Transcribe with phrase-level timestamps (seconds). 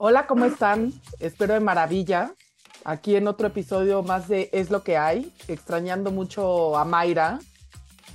[0.00, 0.92] Hola, ¿cómo están?
[1.18, 2.32] Espero de maravilla.
[2.84, 7.40] Aquí en otro episodio más de Es lo que hay, extrañando mucho a Mayra,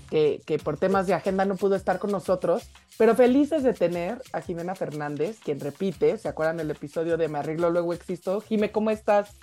[0.09, 4.21] que, que por temas de agenda no pudo estar con nosotros, pero felices de tener
[4.31, 8.39] a Jimena Fernández, quien repite, ¿se acuerdan del episodio de Me arreglo, luego existo?
[8.39, 9.35] Jime, ¿cómo estás?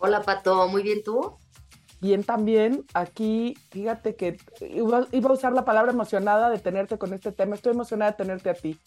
[0.00, 1.38] Hola, Pato, muy bien, ¿tú?
[2.02, 7.14] Bien también, aquí, fíjate que iba, iba a usar la palabra emocionada de tenerte con
[7.14, 8.78] este tema, estoy emocionada de tenerte a ti.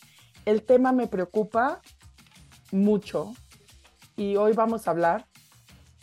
[0.45, 1.81] El tema me preocupa
[2.73, 3.33] mucho
[4.15, 5.25] y hoy vamos a hablar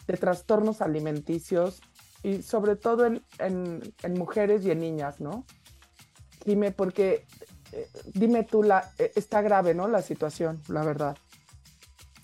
[0.06, 1.80] de trastornos alimenticios
[2.22, 3.22] y sobre todo en,
[4.10, 5.44] mujeres y en niñas, ¿no?
[6.44, 7.26] Dime, porque,
[7.72, 9.88] eh, dime tú, la, eh, está grave, ¿no?
[9.88, 11.16] La situación, la verdad.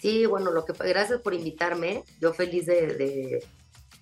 [0.01, 2.05] Sí, bueno, lo que gracias por invitarme.
[2.21, 3.43] Yo feliz de,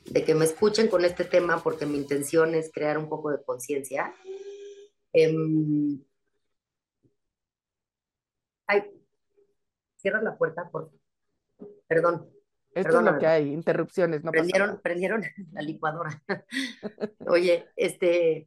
[0.05, 3.43] de, que me escuchen con este tema porque mi intención es crear un poco de
[3.43, 4.15] conciencia.
[5.13, 5.35] Eh,
[10.05, 10.93] cierra la puerta, por
[11.87, 12.31] Perdón.
[12.75, 16.23] Esto es lo que hay, interrupciones, no prendieron, pasa prendieron la licuadora.
[17.27, 18.47] Oye, este,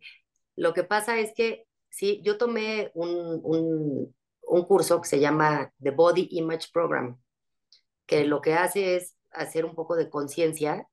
[0.56, 5.74] lo que pasa es que sí, yo tomé un, un, un curso que se llama
[5.82, 7.20] The Body Image Program,
[8.06, 10.88] que lo que hace es hacer un poco de conciencia,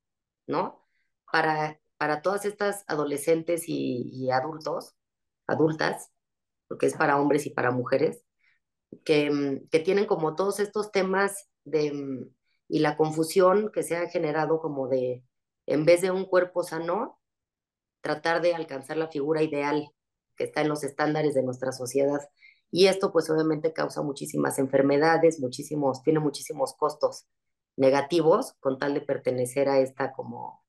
[0.46, 0.86] ¿no?
[1.30, 4.94] Para, para todas estas adolescentes y, y adultos,
[5.46, 6.10] adultas,
[6.68, 8.23] porque es para hombres y para mujeres,
[9.04, 12.34] que, mm, que tienen como todos estos temas de, mm,
[12.68, 15.24] y la confusión que se ha generado como de,
[15.66, 17.18] en vez de un cuerpo sano,
[18.00, 19.88] tratar de alcanzar la figura ideal
[20.36, 22.20] que está en los estándares de nuestra sociedad.
[22.70, 27.26] Y esto pues obviamente causa muchísimas enfermedades, muchísimos, tiene muchísimos costos
[27.76, 30.64] negativos con tal de pertenecer a esta como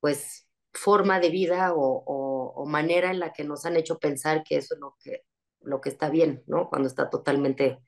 [0.00, 4.44] pues forma de vida o, o, o manera en la que nos han hecho pensar
[4.44, 5.24] que eso es lo que,
[5.64, 6.68] lo que está bien, ¿no?
[6.68, 7.78] Cuando está totalmente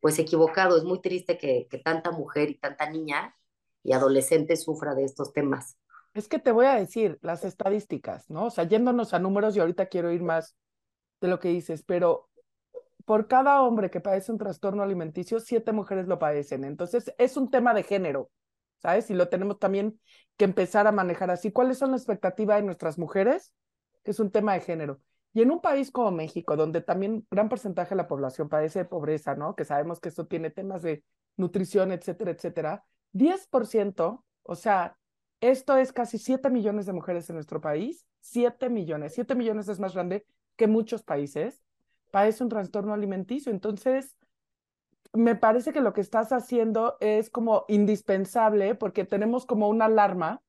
[0.00, 0.76] pues equivocado.
[0.76, 3.34] Es muy triste que, que tanta mujer y tanta niña
[3.82, 5.78] y adolescente sufra de estos temas.
[6.14, 8.46] Es que te voy a decir las estadísticas, ¿no?
[8.46, 10.56] O sea, yéndonos a números y ahorita quiero ir más
[11.20, 12.28] de lo que dices, pero
[13.04, 16.64] por cada hombre que padece un trastorno alimenticio, siete mujeres lo padecen.
[16.64, 18.30] Entonces, es un tema de género,
[18.78, 19.10] ¿sabes?
[19.10, 20.00] Y lo tenemos también
[20.36, 21.52] que empezar a manejar así.
[21.52, 23.52] ¿Cuáles son las expectativas de nuestras mujeres?
[24.04, 25.00] Es un tema de género.
[25.36, 28.84] Y en un país como México, donde también gran porcentaje de la población padece de
[28.86, 29.54] pobreza, ¿no?
[29.54, 31.04] Que sabemos que esto tiene temas de
[31.36, 32.84] nutrición, etcétera, etcétera.
[33.12, 34.96] 10%, o sea,
[35.42, 38.06] esto es casi 7 millones de mujeres en nuestro país.
[38.20, 39.12] 7 millones.
[39.12, 40.24] 7 millones es más grande
[40.56, 41.62] que muchos países.
[42.10, 43.52] Padece un trastorno alimenticio.
[43.52, 44.16] Entonces,
[45.12, 50.40] me parece que lo que estás haciendo es como indispensable porque tenemos como una alarma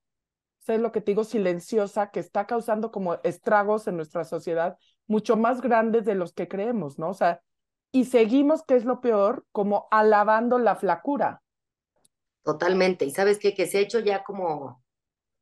[0.74, 5.36] es lo que te digo, silenciosa, que está causando como estragos en nuestra sociedad mucho
[5.36, 7.10] más grandes de los que creemos, ¿no?
[7.10, 7.42] O sea,
[7.90, 11.42] y seguimos, que es lo peor, como alabando la flacura.
[12.44, 13.04] Totalmente.
[13.04, 13.54] Y sabes qué?
[13.54, 14.82] Que se ha hecho ya como,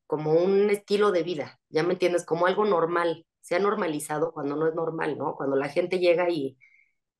[0.06, 3.26] como un estilo de vida, ya me entiendes, como algo normal.
[3.40, 5.36] Se ha normalizado cuando no es normal, ¿no?
[5.36, 6.56] Cuando la gente llega y,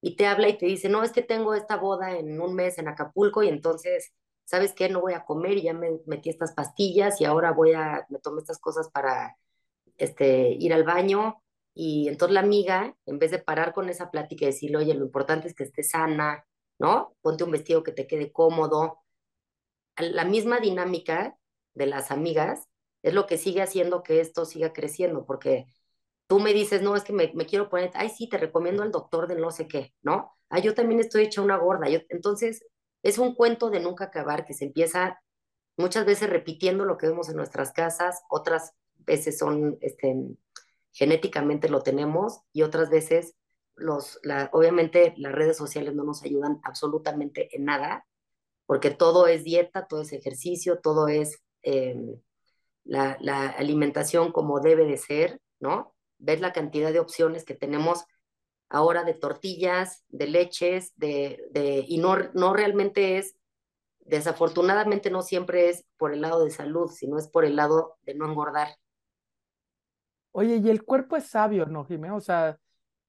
[0.01, 2.79] y te habla y te dice, no, es que tengo esta boda en un mes
[2.79, 4.13] en Acapulco y entonces
[4.47, 4.89] ¿sabes qué?
[4.89, 8.21] No voy a comer y ya me metí estas pastillas y ahora voy a, me
[8.21, 9.37] tomé estas cosas para
[9.99, 11.43] este, ir al baño.
[11.75, 15.05] Y entonces la amiga, en vez de parar con esa plática y decirle, oye, lo
[15.05, 16.47] importante es que estés sana,
[16.79, 17.17] ¿no?
[17.23, 19.01] Ponte un vestido que te quede cómodo.
[19.99, 21.39] La misma dinámica
[21.75, 22.69] de las amigas
[23.03, 25.67] es lo que sigue haciendo que esto siga creciendo, porque
[26.27, 28.93] tú me dices, no, es que me, me quiero poner, ay, sí, te recomiendo al
[28.93, 30.33] doctor de no sé qué, ¿no?
[30.51, 31.89] Ah, yo también estoy hecha una gorda.
[31.89, 32.65] Yo, entonces,
[33.07, 35.23] es un cuento de nunca acabar que se empieza
[35.77, 40.17] muchas veces repitiendo lo que vemos en nuestras casas, otras veces son, este,
[40.91, 43.37] genéticamente lo tenemos y otras veces
[43.77, 44.19] los,
[44.51, 48.09] obviamente las redes sociales no nos ayudan absolutamente en nada,
[48.67, 51.45] porque todo es dieta, todo es ejercicio, todo es
[52.83, 55.95] la, la, alimentación como debe de ser, ¿no?
[56.19, 58.05] Ver la cantidad de opciones que tenemos
[58.69, 63.37] ahora de tortillas, de leches, de, de, y no, no realmente es,
[64.01, 68.15] desafortunadamente no siempre es por el lado de salud, sino es por el lado de
[68.15, 68.69] no engordar.
[70.33, 72.11] Oye, y el cuerpo es sabio, ¿no, Jimé?
[72.11, 72.59] O sea,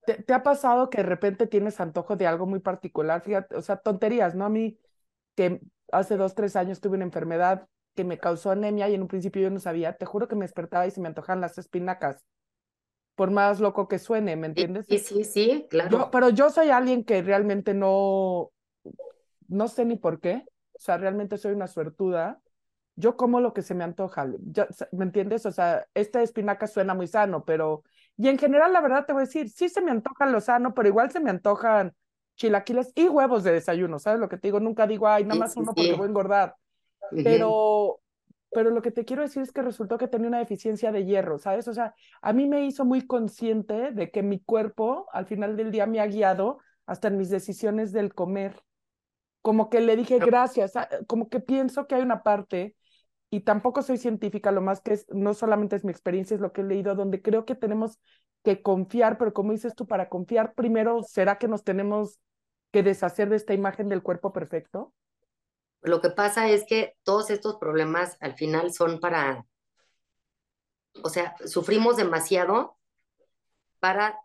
[0.05, 3.21] ¿te, ¿te, ha pasado que de repente tienes antojo de algo muy particular?
[3.21, 4.45] Fíjate, o sea, tonterías, ¿no?
[4.45, 4.79] A mí,
[5.35, 5.59] que
[5.91, 9.41] hace dos, tres años tuve una enfermedad que me causó anemia y en un principio
[9.41, 12.23] yo no sabía, te juro que me despertaba y se me antojaban las espinacas
[13.17, 14.85] por más loco que suene, ¿me entiendes?
[14.85, 15.97] Sí, sí, sí, claro.
[15.97, 18.51] Yo, pero yo soy alguien que realmente no,
[19.47, 22.39] no sé ni por qué, o sea, realmente soy una suertuda.
[22.95, 25.45] Yo como lo que se me antoja, yo, ¿me entiendes?
[25.47, 27.83] O sea, esta espinaca suena muy sano, pero,
[28.17, 30.73] y en general, la verdad te voy a decir, sí se me antoja lo sano,
[30.75, 31.93] pero igual se me antojan
[32.35, 34.59] chilaquiles y huevos de desayuno, ¿sabes lo que te digo?
[34.59, 36.55] Nunca digo, ay, nada más uno porque voy a engordar.
[37.23, 37.99] Pero,
[38.57, 41.37] pero lo que te quiero decir es que resultó que tenía una deficiencia de hierro,
[41.37, 41.67] ¿sabes?
[41.67, 41.93] O sea,
[42.23, 45.99] a mí me hizo muy consciente de que mi cuerpo al final del día me
[45.99, 46.57] ha guiado
[46.87, 48.59] hasta en mis decisiones del comer.
[49.43, 52.75] Como que le dije gracias, ah, como que pienso que hay una parte,
[53.29, 56.51] y tampoco soy científica, lo más que es, no solamente es mi experiencia, es lo
[56.51, 57.99] que he leído, donde creo que tenemos
[58.43, 62.19] que confiar, pero como dices tú, para confiar primero, ¿será que nos tenemos
[62.71, 64.95] que deshacer de esta imagen del cuerpo perfecto?
[65.87, 69.47] Lo que pasa es que todos estos problemas al final son para,
[71.03, 72.77] o sea, sufrimos demasiado
[73.79, 74.19] para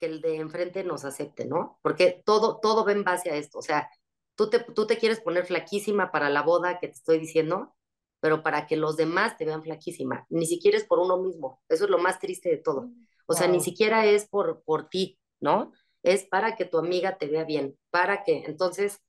[0.00, 1.78] que el de enfrente nos acepte, ¿no?
[1.82, 3.58] Porque todo, todo va en base a esto.
[3.58, 3.90] O sea,
[4.36, 7.74] tú te, tú te quieres poner flaquísima para la boda que te estoy diciendo,
[8.20, 10.26] pero para que los demás te vean flaquísima.
[10.30, 11.62] Ni siquiera es por uno mismo.
[11.68, 12.92] Eso es lo más triste de todo.
[13.26, 13.62] O sea, ni Wow.
[13.62, 15.72] siquiera es por, por ti, ¿no?
[16.02, 19.00] Es para que tu amiga te vea bien, para que, entonces,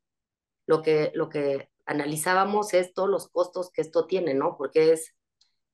[0.70, 4.56] lo que, lo que analizábamos es todos los costos que esto tiene, ¿no?
[4.56, 5.16] Porque es,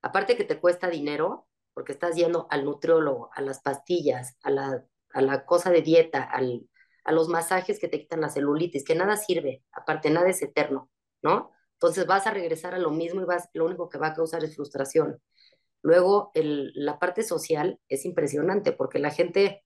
[0.01, 4.85] aparte que te cuesta dinero, porque estás yendo al nutriólogo, a las pastillas, a la,
[5.11, 6.69] a la cosa de dieta, al,
[7.03, 10.89] a los masajes que te quitan la celulitis, que nada sirve, aparte nada es eterno,
[11.21, 11.51] ¿no?
[11.73, 14.45] Entonces vas a regresar a lo mismo y vas, lo único que va a causar
[14.45, 15.21] es frustración.
[15.81, 19.65] Luego, el, la parte social es impresionante porque la gente,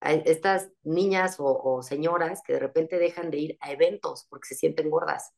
[0.00, 4.48] a estas niñas o, o señoras que de repente dejan de ir a eventos porque
[4.48, 5.32] se sienten gordas.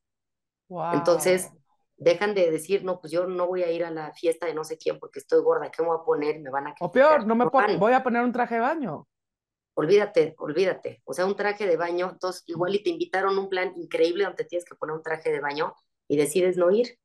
[0.90, 1.52] Entonces,
[1.96, 4.64] dejan de decir, no, pues yo no voy a ir a la fiesta de no
[4.64, 6.40] sé quién porque estoy gorda, ¿qué me voy a poner?
[6.40, 9.06] Me van a O peor, no me No voy a poner un traje de baño.
[9.74, 11.02] olvídate, olvídate.
[11.04, 14.24] O sea, un traje de baño, entonces igual y te invitaron a un plan increíble
[14.24, 15.74] donde tienes que poner un traje de baño
[16.08, 16.98] y decides no ir.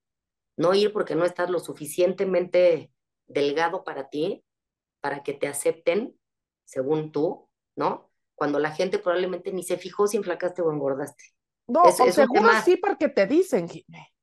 [0.58, 2.92] No ir porque no estás lo suficientemente
[3.28, 4.46] delgado para ti,
[5.02, 6.20] para que te acepten,
[6.66, 7.47] según tú,
[7.78, 8.12] ¿no?
[8.36, 11.24] Cuando la gente probablemente ni se fijó si enflacaste o engordaste.
[11.68, 14.14] No, Es, o es un seguro tema sí porque te dicen, Jimé.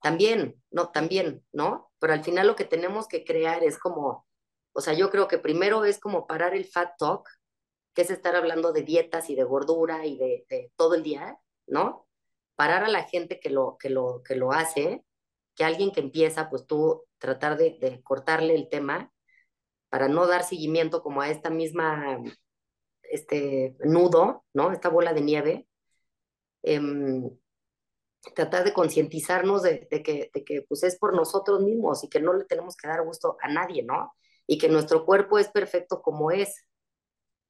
[0.00, 1.90] también, no, también, ¿no?
[1.98, 4.26] Pero al final lo que tenemos que crear es como,
[4.74, 7.28] o sea, yo creo que primero es como parar el fat talk,
[7.94, 11.38] que es estar hablando de dietas y de gordura y de, de todo el día,
[11.66, 12.06] ¿no?
[12.56, 15.04] Parar a la gente que lo, que lo, que lo hace,
[15.56, 19.12] que alguien que empieza, pues tú tratar de, de cortarle el tema
[19.90, 22.20] para no dar seguimiento como a esta misma,
[23.10, 24.72] este nudo, ¿no?
[24.72, 25.68] Esta bola de nieve.
[26.62, 27.30] Em,
[28.34, 32.20] tratar de concientizarnos de, de, que, de que pues es por nosotros mismos y que
[32.20, 34.14] no le tenemos que dar gusto a nadie, ¿no?
[34.46, 36.64] Y que nuestro cuerpo es perfecto como es.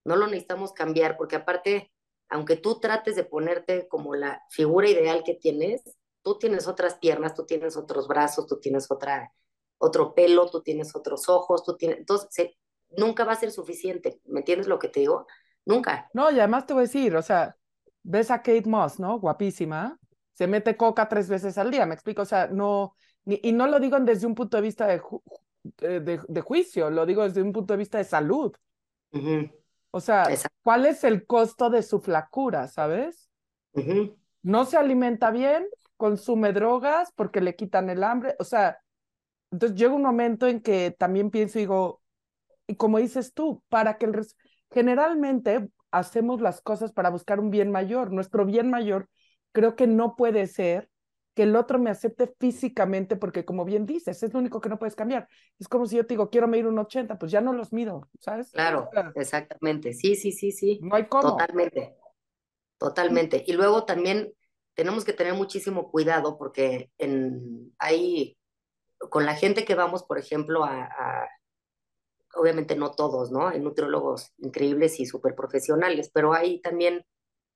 [0.05, 1.93] No lo necesitamos cambiar porque aparte,
[2.29, 5.83] aunque tú trates de ponerte como la figura ideal que tienes,
[6.23, 9.33] tú tienes otras piernas, tú tienes otros brazos, tú tienes otra,
[9.79, 12.57] otro pelo, tú tienes otros ojos, tú tienes, entonces se,
[12.97, 15.27] nunca va a ser suficiente, ¿me entiendes lo que te digo?
[15.67, 16.09] Nunca.
[16.13, 17.57] No, y además te voy a decir, o sea,
[18.03, 19.19] ves a Kate Moss, ¿no?
[19.19, 19.99] Guapísima,
[20.33, 22.95] se mete coca tres veces al día, me explico, o sea, no,
[23.25, 25.23] ni, y no lo digo desde un punto de vista de, ju
[25.79, 28.53] de, de, juicio, lo digo desde un punto de vista de salud.
[29.13, 29.55] Uh -huh.
[29.91, 30.59] O sea, Exacto.
[30.63, 33.31] ¿cuál es el costo de su flacura, sabes?
[33.73, 34.17] Uh -huh.
[34.43, 35.67] No se alimenta bien,
[35.97, 38.79] consume drogas porque le quitan el hambre, o sea,
[39.51, 42.03] entonces llega un momento en que también pienso y digo,
[42.67, 44.27] y como dices tú, para que el.
[44.71, 49.09] Generalmente hacemos las cosas para buscar un bien mayor, nuestro bien mayor
[49.55, 50.91] creo que no puede ser
[51.35, 54.79] que el otro me acepte físicamente, porque como bien dices, es lo único que no
[54.79, 55.29] puedes cambiar.
[55.59, 58.09] Es como si yo te digo, quiero medir un 80, pues ya no los mido,
[58.21, 58.53] ¿sabes?
[58.53, 59.93] Claro, exactamente.
[59.93, 60.79] Sí, sí, sí, sí.
[60.83, 61.31] No hay cómo.
[61.31, 61.97] Totalmente.
[62.79, 63.45] Totalmente.
[63.47, 64.33] Y luego también
[64.75, 68.37] tenemos que tener muchísimo cuidado porque en, hay,
[68.99, 71.29] con la gente que vamos, por ejemplo, a, a
[72.37, 73.49] obviamente no todos, ¿no?
[73.49, 77.05] Hay nutriólogos increíbles y súper profesionales, pero hay también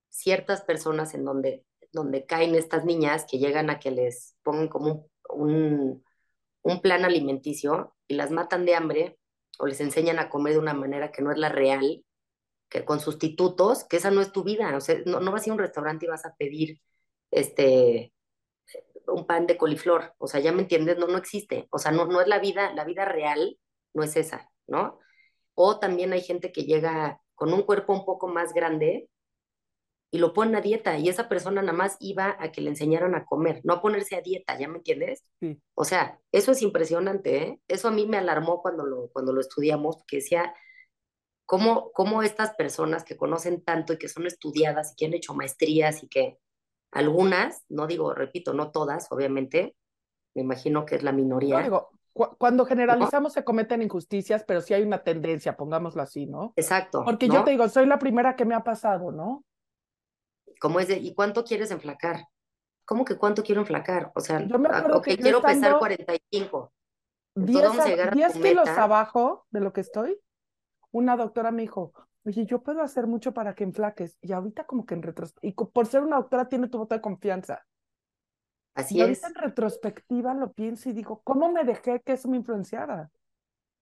[0.08, 5.08] ciertas personas en donde, donde caen estas niñas que llegan a que les pongan como
[5.30, 6.04] un,
[6.62, 9.18] un, plan alimenticio y las matan de hambre
[9.58, 12.04] o les enseñan a comer de una manera que no es la real,
[12.68, 15.46] que con sustitutos, que esa no es tu vida, o sea, no, no vas a
[15.46, 16.80] ir a un restaurante y vas a pedir
[17.30, 18.12] este
[19.06, 22.06] un pan de coliflor, o sea, ya me entiendes, no, no existe, o sea, no,
[22.06, 23.58] no es la vida, la vida real
[23.94, 24.98] no es esa, ¿no?
[25.54, 29.08] O también hay gente que llega con un cuerpo un poco más grande
[30.10, 33.14] y lo ponen a dieta y esa persona nada más iba a que le enseñaran
[33.14, 35.24] a comer, no a ponerse a dieta, ¿ya me entiendes?
[35.40, 35.60] Sí.
[35.74, 37.60] O sea, eso es impresionante, ¿eh?
[37.68, 40.54] Eso a mí me alarmó cuando lo, cuando lo estudiamos, porque decía,
[41.44, 45.34] ¿cómo, cómo estas personas que conocen tanto y que son estudiadas y que han hecho
[45.34, 46.38] maestrías y que
[46.90, 49.76] algunas, no digo, repito, no todas, obviamente,
[50.34, 51.58] me imagino que es la minoría.
[51.58, 51.97] No, digo, cu
[52.38, 56.52] cuando generalizamos se cometen injusticias, pero sí hay una tendencia, pongámoslo así, ¿no?
[56.56, 57.04] Exacto.
[57.04, 57.34] Porque ¿no?
[57.34, 59.44] yo te digo, soy la primera que me ha pasado, ¿no?
[60.58, 62.24] como es de, ¿y cuánto quieres enflacar?
[62.84, 64.12] ¿Cómo que cuánto quiero enflacar?
[64.14, 66.72] O sea, Yo me ah, acuerdo ok, que quiero pesar estando 45.
[67.34, 68.84] 10, Entonces vamos a llegar a 10 tu kilos meta.
[68.84, 70.18] abajo de lo que estoy,
[70.90, 71.92] una doctora me dijo,
[72.24, 74.16] oye, yo puedo hacer mucho para que enflaques.
[74.22, 77.00] Y ahorita como que en retrospectiva, y por ser una doctora tiene tu voto de
[77.00, 77.64] confianza.
[78.78, 79.20] Así Y es.
[79.22, 83.10] en retrospectiva lo pienso y digo, ¿cómo me dejé que eso me influenciara?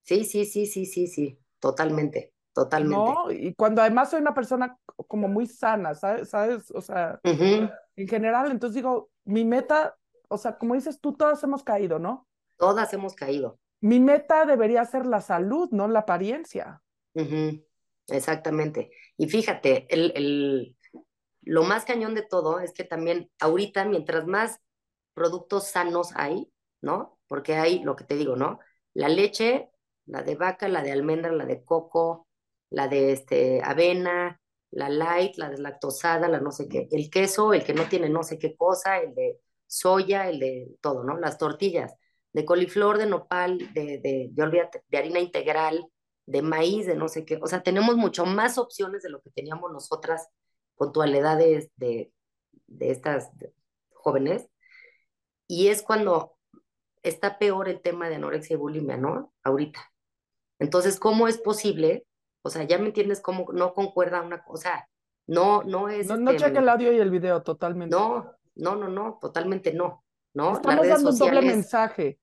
[0.05, 1.39] Sí, sí, sí, sí, sí, sí.
[1.59, 3.13] Totalmente, totalmente.
[3.15, 3.31] ¿No?
[3.33, 6.29] Y cuando además soy una persona como muy sana, ¿sabes?
[6.31, 6.71] ¿Sabes?
[6.73, 7.69] O sea, Ujú.
[7.97, 9.97] en general, entonces digo, mi meta,
[10.29, 12.29] o sea, como dices tú, todas hemos caído, ¿no?
[12.59, 13.59] Todas hemos caído.
[13.81, 16.83] Mi meta debería ser la salud, no la apariencia.
[17.15, 17.65] Ujú.
[18.09, 18.91] Exactamente.
[19.17, 20.77] Y fíjate, el, el,
[21.43, 24.61] lo más cañón de todo es que también ahorita, mientras más
[25.17, 27.19] productos sanos hay, ¿no?
[27.27, 28.61] Porque hay lo que te digo, ¿no?
[28.93, 29.71] La leche,
[30.05, 32.29] la de vaca, la de almendra, la de coco,
[32.71, 37.65] la de este, avena, la light, la deslactosada, la no sé qué, el queso, el
[37.65, 41.17] que no tiene no sé qué cosa, el de soya, el de todo, ¿no?
[41.19, 41.95] Las tortillas
[42.35, 45.87] de coliflor, de nopal, de, de, de, olvídate, de harina integral,
[46.27, 47.39] de maíz, de no sé qué.
[47.43, 50.29] O sea, tenemos mucho más opciones de lo que teníamos nosotras
[50.75, 52.13] con tu de,
[52.67, 53.31] de estas
[53.95, 54.47] jóvenes.
[55.47, 56.37] Y es cuando
[57.03, 59.33] está peor el tema de anorexia y bulimia, ¿no?
[59.43, 59.81] Ahorita.
[60.59, 62.07] Entonces, ¿cómo es posible?
[62.43, 64.89] O sea, ya me entiendes cómo no concuerda una cosa.
[65.27, 66.07] No, no es.
[66.07, 67.95] No, no este, cheque el audio y el video totalmente.
[67.95, 70.05] No, no, no, no, totalmente no.
[70.37, 70.53] ¿no?
[70.53, 72.21] Estamos dando un doble mensaje,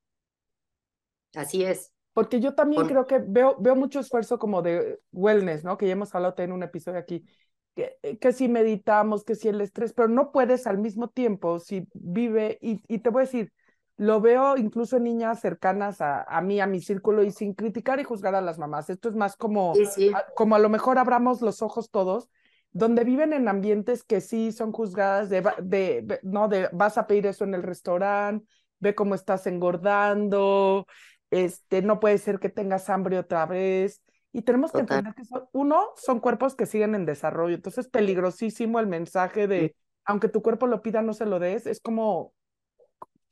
[1.33, 1.91] así es.
[2.13, 5.79] porque yo también creo que veo, veo mucho esfuerzo como de wellness, ¿no?
[5.79, 7.25] Que ya hemos hablado en un episodio aquí,
[7.75, 11.87] que, que si meditamos, que si el estrés, pero no puedes al mismo tiempo, si
[11.93, 13.51] vive, y, y te voy a decir,
[13.97, 17.99] lo veo incluso en niñas cercanas a, a mí, a mi círculo, y sin criticar
[17.99, 18.89] y juzgar a las mamás.
[18.89, 22.29] Esto es más como, Sí, sí, a- como a lo mejor abramos los ojos todos,
[22.71, 27.27] donde viven en ambientes que sí son juzgadas de, de- no, de vas a pedir
[27.27, 28.45] eso en el restaurante,
[28.79, 30.85] ve cómo estás engordando,
[31.29, 34.01] este, no puede ser que tengas hambre otra vez.
[34.33, 34.97] Y tenemos que Total.
[34.97, 39.47] entender que son, uno, son cuerpos que siguen en desarrollo, entonces es peligrosísimo el mensaje
[39.47, 39.75] de,
[40.05, 42.33] aunque tu cuerpo lo pida, no se lo des, es como,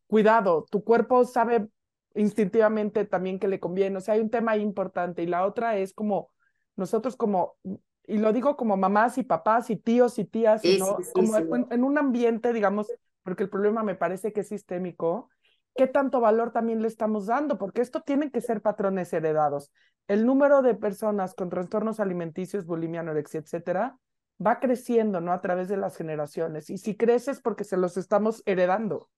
[0.06, 1.68] cuidado, tu cuerpo sabe
[2.14, 5.92] instintivamente también que le conviene, o sea, hay un tema importante y la otra es
[5.92, 6.30] como
[6.76, 7.56] nosotros como,
[8.06, 11.36] y lo digo como mamás y papás y tíos y tías, y no, sí, como
[11.72, 12.92] en un ambiente, digamos,
[13.24, 15.30] porque el problema me parece que es sistémico,
[15.76, 17.58] ¿qué tanto valor también le estamos dando?
[17.58, 19.72] Porque esto tienen que ser patrones heredados.
[20.08, 23.98] El número de personas con trastornos alimenticios, bulimia, anorexia, etcétera,
[24.46, 25.32] va creciendo, ¿no?
[25.34, 26.70] A través de las generaciones.
[26.70, 29.10] Y si creces porque se los estamos heredando.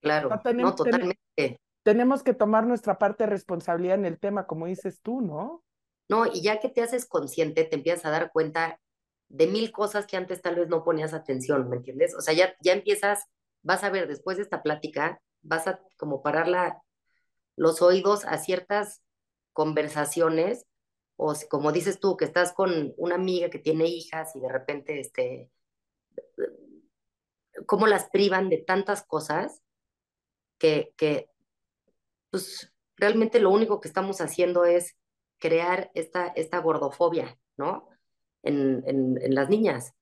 [0.00, 1.60] Claro, No, tenem- no, totalmente.
[1.82, 5.62] tenemos que tomar nuestra parte de responsabilidad en el tema, como dices tú, ¿no?
[6.08, 8.80] No, y ya que te haces consciente, te empiezas a dar cuenta
[9.28, 12.14] de mil cosas que antes tal vez no ponías atención, ¿me entiendes?
[12.14, 13.24] O sea, ya, ya empiezas,
[13.62, 16.82] vas a ver, después de esta plática, vas a como parar la,
[17.56, 19.02] los oídos a ciertas
[19.52, 20.66] conversaciones,
[21.16, 24.98] o como dices tú, que estás con una amiga que tiene hijas y de repente,
[24.98, 25.50] este,
[27.66, 29.62] cómo las privan de tantas cosas
[30.58, 31.30] que, que
[32.30, 34.96] pues realmente lo único que estamos haciendo es
[35.38, 37.88] crear esta, esta gordofobia, ¿no?
[38.42, 39.94] En, en, en las niñas.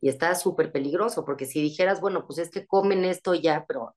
[0.00, 3.96] Y está súper peligroso, porque si dijeras, bueno, pues es que comen esto ya, pero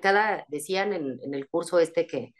[0.00, 2.34] cada, decían en, en el curso este que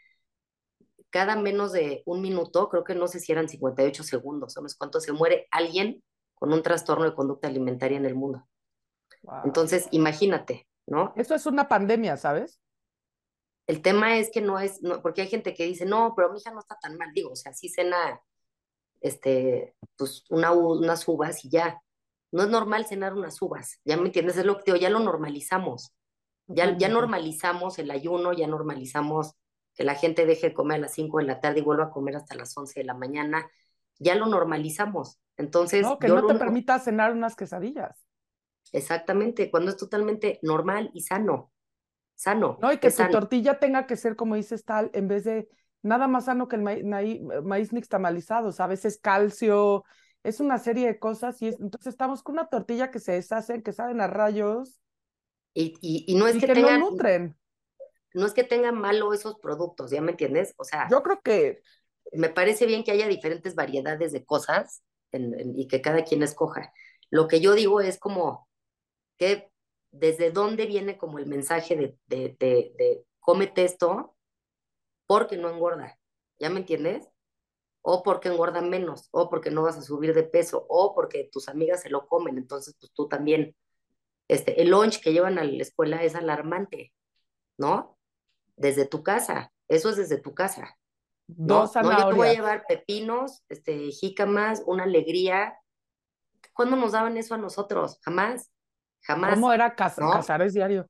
[1.09, 4.75] cada menos de un minuto, creo que no sé si eran 58 segundos, no sé
[4.77, 6.03] cuánto, se muere alguien
[6.35, 8.47] con un trastorno de conducta alimentaria en el mundo.
[9.23, 9.41] Wow.
[9.45, 11.13] Entonces, imagínate, ¿no?
[11.15, 12.61] Eso es una pandemia, ¿sabes?
[13.67, 16.39] El tema es que no es, no, porque hay gente que dice, no, pero mi
[16.39, 18.19] hija no está tan mal, digo, o sea, sí cena,
[19.01, 21.81] este, pues una, unas uvas y ya.
[22.31, 24.37] No es normal cenar unas uvas, ¿ya me entiendes?
[24.37, 25.93] Es lo que te digo, ya lo normalizamos.
[26.49, 29.35] Ya, ya normalizamos el ayuno, ya normalizamos
[29.75, 31.89] que la gente deje de comer a las 5 de la tarde y vuelva a
[31.91, 33.49] comer hasta las 11 de la mañana.
[33.99, 35.19] Ya lo normalizamos.
[35.37, 38.05] Entonces, No, que yo no te permita cenar unas quesadillas.
[38.71, 41.51] exactamente, cuando es totalmente normal y sano.
[42.15, 42.57] Sano.
[42.61, 43.11] No, y que tu sano.
[43.13, 45.47] tortilla tenga que ser, como dices, tal, en vez de
[45.81, 46.83] nada más sano que el maíz,
[47.43, 48.83] maíz nixtamalizado, ¿sabes?
[48.85, 49.85] Es calcio,
[50.23, 53.63] es una serie de cosas, y es- entonces estamos con una tortilla que se deshacen,
[53.63, 54.81] que saben a rayos,
[55.59, 57.35] Y, y, y no es y que, que tengan, no nutren.
[58.13, 60.53] no es que tengan malo esos productos, ¿ya me entiendes?
[60.57, 61.61] O sea, Yo creo que
[62.13, 66.23] me parece bien que haya diferentes variedades de cosas en- en- y que cada quien
[66.23, 66.73] escoja.
[67.09, 68.47] Lo que yo digo es como
[69.17, 69.51] que
[69.91, 74.15] desde dónde viene como el mensaje de, de, de, de cómete esto
[75.07, 75.99] porque no engorda,
[76.39, 77.09] ¿ya me entiendes?
[77.83, 81.49] o porque engordan menos, o porque no vas a subir de peso, o porque tus
[81.49, 83.55] amigas se lo comen, entonces pues tú también.
[84.29, 86.93] Este, el lunch que llevan a la escuela es alarmante,
[87.57, 87.97] ¿no?
[88.55, 90.77] Desde tu casa, eso es desde tu casa.
[91.27, 91.61] ¿no?
[91.61, 95.57] Dos No, yo te voy a llevar pepinos, este, jícamas, una alegría.
[96.53, 97.99] ¿Cuándo nos daban eso a nosotros?
[98.03, 98.51] Jamás,
[99.01, 100.11] jamás, ¿Cómo era cas- ¿no?
[100.11, 100.87] Casares diario?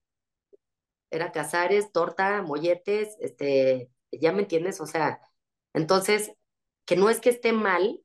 [1.12, 5.20] Era cazares, torta, molletes, este, ya me entiendes, o sea,
[5.74, 6.32] entonces,
[6.86, 8.02] que no es que esté mal,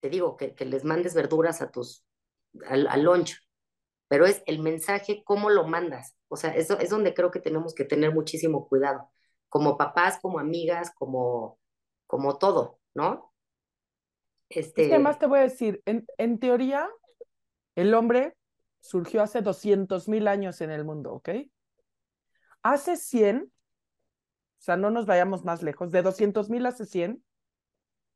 [0.00, 2.04] te digo, que, que les mandes verduras a tus,
[2.66, 3.43] al, al lunch,
[4.14, 6.14] pero es el mensaje, cómo lo mandas.
[6.28, 9.10] O sea, eso es donde creo que tenemos que tener muchísimo cuidado,
[9.48, 11.58] como papás, como amigas, como,
[12.06, 13.32] como todo, ¿no?
[14.48, 16.88] Es que además Este, te voy a decir, en, en teoría,
[17.74, 18.36] el hombre
[18.78, 21.30] surgió hace 200 mil años en el mundo, ¿ok?
[22.62, 27.20] Hace 100, o sea, no nos vayamos más lejos, de 200 mil hace 100,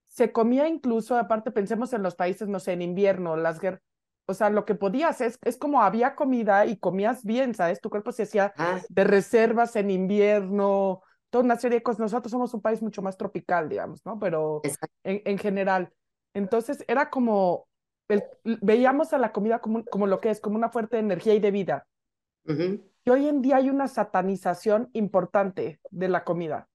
[0.06, 3.82] se comía incluso, aparte pensemos en los países, no sé, en invierno, las guerras,
[4.28, 7.80] o sea, lo que podías, es, es como había comida y comías bien, ¿sabes?
[7.80, 12.00] Tu cuerpo se hacía ah, de reservas en invierno, toda una serie de cosas.
[12.00, 14.18] Nosotros somos un país mucho más tropical, digamos, ¿no?
[14.18, 14.68] Pero
[15.04, 15.92] en, en general.
[16.34, 17.68] Entonces era como,
[18.08, 21.34] el- veíamos a la comida como, como lo que es, como una fuerte de energía
[21.34, 21.86] y de vida.
[23.04, 26.68] Y hoy en día hay una satanización importante de la comida,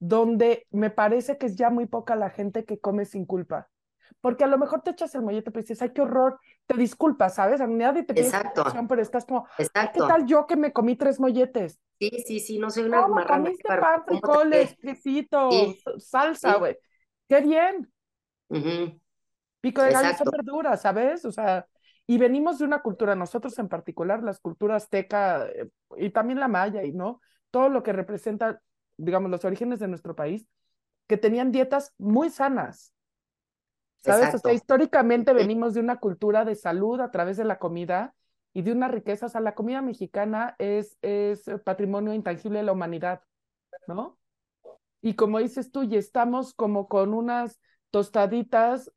[0.00, 3.68] donde me parece que es ya muy poca la gente que come sin culpa.
[4.20, 7.34] Porque a lo mejor te echas el mollete, pero dices, ay, qué horror, te disculpas,
[7.36, 7.60] ¿sabes?
[7.60, 9.46] A nadie te pide exacto, explicación, pero estás como,
[9.92, 11.80] ¿qué tal yo que me comí tres molletes?
[12.00, 15.84] Sí, sí, sí, no soy una ¿Cómo marrana, comiste pan, ¿cómo te frijoles, quesito, Sí,
[15.98, 16.76] salsa, sí, güey?
[17.28, 17.92] Qué bien.
[18.50, 19.00] ujú,
[19.60, 21.24] Pico de gallo son verduras, ¿sabes?
[21.24, 21.66] O sea,
[22.06, 26.48] y venimos de una cultura, nosotros en particular, las culturas azteca eh, y también la
[26.48, 28.62] maya, y no, todo lo que representa,
[28.96, 30.46] digamos, los orígenes de nuestro país,
[31.08, 32.94] que tenían dietas muy sanas,
[34.00, 34.34] ¿sabes?
[34.34, 38.14] O sea, históricamente venimos de una cultura de salud a través de la comida
[38.52, 42.72] y de una riqueza, o sea, la comida mexicana es, es patrimonio intangible de la
[42.72, 43.22] humanidad,
[43.86, 44.18] ¿no?
[45.00, 48.90] Y como dices tú, y estamos como con unas tostaditas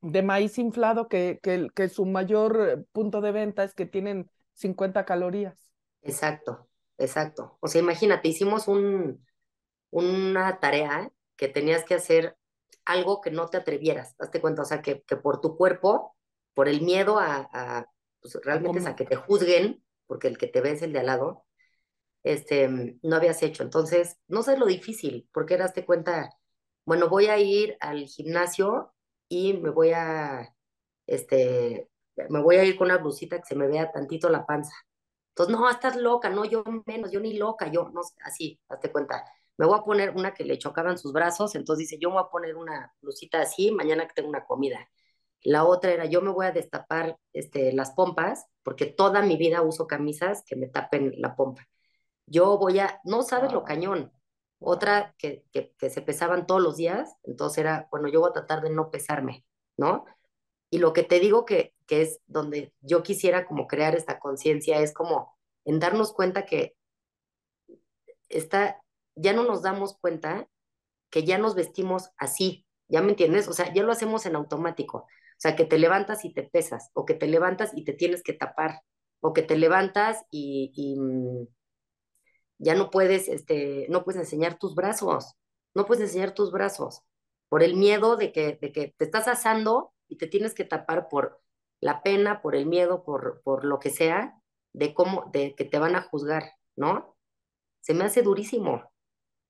[0.00, 5.04] de maíz inflado que, que, que su mayor punto de venta es que tienen 50
[5.04, 5.70] calorías.
[6.02, 6.68] Exacto,
[6.98, 7.56] exacto.
[7.60, 9.24] O sea, imagínate, hicimos un,
[9.90, 12.36] una tarea que tenías que hacer
[12.84, 16.16] algo que no te atrevieras, hazte cuenta, o sea, que, que por tu cuerpo,
[16.54, 17.86] por el miedo a, a,
[18.20, 21.00] pues realmente es a que te juzguen, porque el que te ve es el de
[21.00, 21.46] al lado,
[22.22, 22.68] este,
[23.02, 23.62] no habías hecho.
[23.62, 26.30] Entonces, no sé lo difícil, porque eras te cuenta,
[26.84, 28.94] bueno, voy a ir al gimnasio
[29.28, 30.54] y me voy a,
[31.06, 31.88] este,
[32.28, 34.74] me voy a ir con una blusita que se me vea tantito la panza.
[35.30, 38.92] Entonces, no, estás loca, no, yo menos, yo ni loca, yo, no sé, así, hazte
[38.92, 39.24] cuenta.
[39.58, 42.24] Me voy a poner una que le chocaban sus brazos, entonces dice, yo me voy
[42.24, 44.88] a poner una blusita así, mañana que tengo una comida.
[45.42, 49.62] La otra era, yo me voy a destapar este, las pompas, porque toda mi vida
[49.62, 51.66] uso camisas que me tapen la pompa.
[52.26, 54.12] Yo voy a, no sabes lo Wow, cañón.
[54.60, 58.32] Otra que, que, que se pesaban todos los días, entonces era, bueno, yo voy a
[58.32, 59.44] tratar de no pesarme,
[59.76, 60.04] ¿no?
[60.70, 64.80] Y lo que te digo que, que es donde yo quisiera como crear esta conciencia
[64.80, 66.76] es como en darnos cuenta que
[68.28, 68.81] está,
[69.14, 70.48] ya no nos damos cuenta
[71.10, 73.48] que ya nos vestimos así, ¿ya me entiendes?
[73.48, 74.98] O sea, ya lo hacemos en automático.
[74.98, 78.22] O sea, que te levantas y te pesas, o que te levantas y te tienes
[78.22, 78.80] que tapar,
[79.20, 81.46] o que te levantas y, mm,
[82.58, 85.34] ya no puedes, este, no puedes enseñar tus brazos,
[85.74, 87.02] no puedes enseñar tus brazos
[87.48, 91.08] por el miedo de que, de que te estás asando y te tienes que tapar
[91.08, 91.40] por
[91.80, 94.40] la pena, por el miedo, por, por lo que sea,
[94.72, 97.16] de cómo, de que te van a juzgar, ¿no?
[97.80, 98.91] Se me hace durísimo.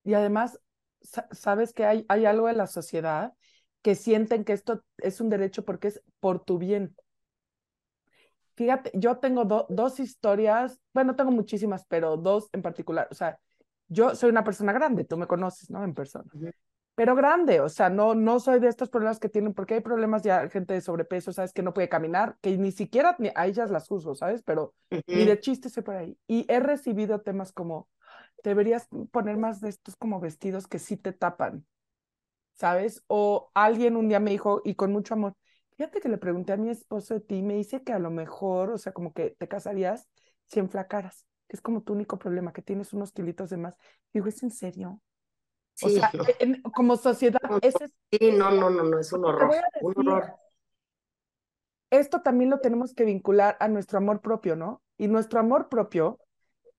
[0.05, 0.61] Y además,
[1.03, 3.35] sa- sabes que hay, hay algo en la sociedad
[3.83, 6.97] que sienten que esto es un derecho porque es por tu bien.
[8.55, 13.09] Fíjate, yo tengo do- dos historias, bueno, tengo muchísimas, pero dos en particular.
[13.11, 13.39] O sea,
[13.89, 15.83] yo soy una persona grande, tú me conoces, ¿no?
[15.85, 16.31] En persona.
[16.95, 20.23] Pero grande, o sea, no, no soy de estos problemas que tienen, porque hay problemas
[20.23, 21.53] ya, gente de sobrepeso, ¿sabes?
[21.53, 24.43] Que no puede caminar, que ni siquiera ni a ellas las juzgo, ¿sabes?
[24.45, 24.75] Pero
[25.11, 26.19] ni ujú, de chiste soy por ahí.
[26.27, 27.89] Y he recibido temas como,
[28.43, 31.67] deberías poner más de estos como vestidos que sí te tapan,
[32.55, 33.03] ¿sabes?
[33.09, 35.35] O alguien un día me dijo, y con mucho amor,
[35.77, 38.71] fíjate que le pregunté a mi esposo de ti, me dice que a lo mejor,
[38.71, 40.09] o sea, como que te casarías
[40.47, 43.75] si enflacaras, que es como tu único problema, que tienes unos kilitos de más.
[44.13, 45.01] Digo, ¿es en serio?
[45.81, 48.99] O Sí, sea, no, en- como sociedad, no, ese es, sí, no, no, no, no,
[49.01, 50.39] es un horror, un horror.
[51.91, 54.83] esto también lo tenemos que vincular a nuestro amor propio, ¿no?
[54.99, 56.19] Y nuestro amor propio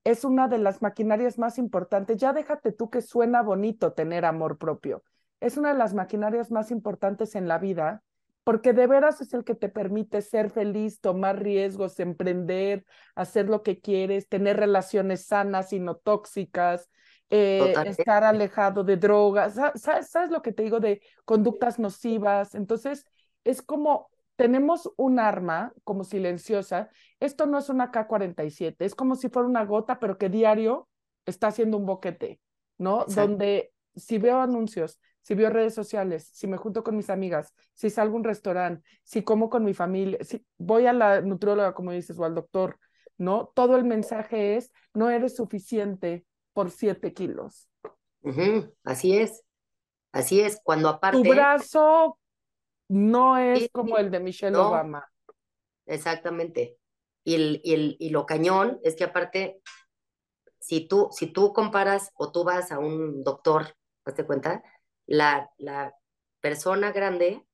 [0.04, 2.18] es una de las maquinarias más importantes.
[2.18, 5.02] Ya déjate tú que suena bonito tener amor propio.
[5.40, 8.02] es una de las maquinarias más importantes en la vida,
[8.44, 13.62] porque de veras es el que te permite ser feliz, tomar riesgos, emprender, hacer lo
[13.62, 16.88] que quieres, tener relaciones sanas y no tóxicas,
[17.30, 22.54] eh, estar alejado de drogas, ¿sabes, ¿sabes lo que te digo de conductas nocivas?
[22.54, 23.04] Entonces,
[23.44, 26.90] es como tenemos un arma como silenciosa.
[27.20, 30.88] Esto no es una K-47, es como si fuera una gota, pero que diario
[31.26, 32.40] está haciendo un boquete,
[32.78, 33.04] ¿no?
[33.06, 37.88] Donde si veo anuncios, si veo redes sociales, si me junto con mis amigas, si
[37.90, 41.92] salgo a un restaurante, si como con mi familia, si voy a la nutrióloga, como
[41.92, 42.78] dices, o al doctor,
[43.16, 43.50] ¿no?
[43.54, 47.70] Todo el mensaje es, no eres suficiente por siete kilos.
[48.84, 49.44] Así es,
[50.12, 51.22] así es, cuando aparte...
[51.22, 52.18] Tu brazo
[52.88, 55.08] no es como el de Michelle Obama.
[55.86, 56.78] Exactamente.
[57.24, 59.60] Y, el, y, el, y lo cañón es que aparte,
[60.60, 63.74] si tú, si tú comparas o tú vas a un doctor,
[64.14, 64.62] ¿te cuenta?
[65.06, 65.94] La, la
[66.40, 67.46] persona grande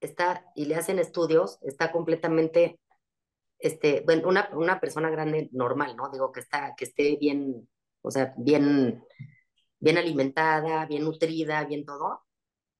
[0.00, 2.80] está, y le hacen estudios, está completamente,
[3.58, 6.10] este, bueno, una, una persona grande normal, ¿no?
[6.10, 7.68] Digo que está, que esté bien,
[8.02, 9.04] o sea, bien,
[9.78, 12.24] bien alimentada, bien nutrida, bien todo,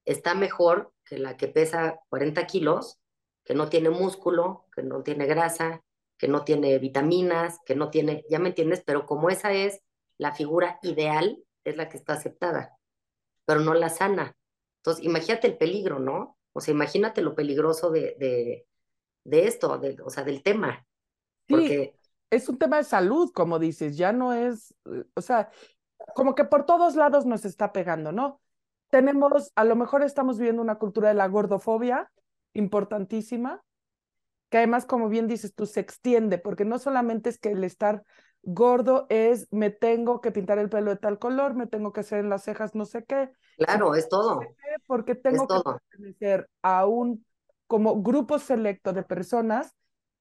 [0.04, 3.00] está mejor que la que pesa 40 kilos,
[3.44, 5.82] que no tiene músculo, que no tiene grasa,
[6.18, 9.80] que no tiene vitaminas, que no tiene, ya me entiendes, pero como esa es
[10.18, 12.76] la figura ideal, es la que está aceptada,
[13.44, 14.36] pero no la sana.
[14.78, 16.38] Entonces, imagínate el peligro, ¿no?
[16.52, 18.66] O sea, imagínate lo peligroso de, de,
[19.24, 20.86] de esto, de, o sea, del tema.
[21.48, 21.94] Porque...
[22.30, 25.50] es un tema de salud, como dices, ya no es, eh, o sea,
[26.14, 28.41] como que por todos lados nos está pegando, ¿no?
[28.92, 32.12] Tenemos, a lo mejor estamos viviendo una cultura de la gordofobia
[32.52, 33.62] importantísima,
[34.50, 38.02] que además, como bien dices tú, se extiende, porque no solamente es que el estar
[38.42, 42.18] gordo es me tengo que pintar el pelo de tal color, me tengo que hacer
[42.18, 43.30] en las cejas no sé qué.
[43.56, 44.40] Claro, es todo.
[44.86, 47.24] Porque tengo que pertenecer a un
[47.66, 49.74] como grupo selecto de personas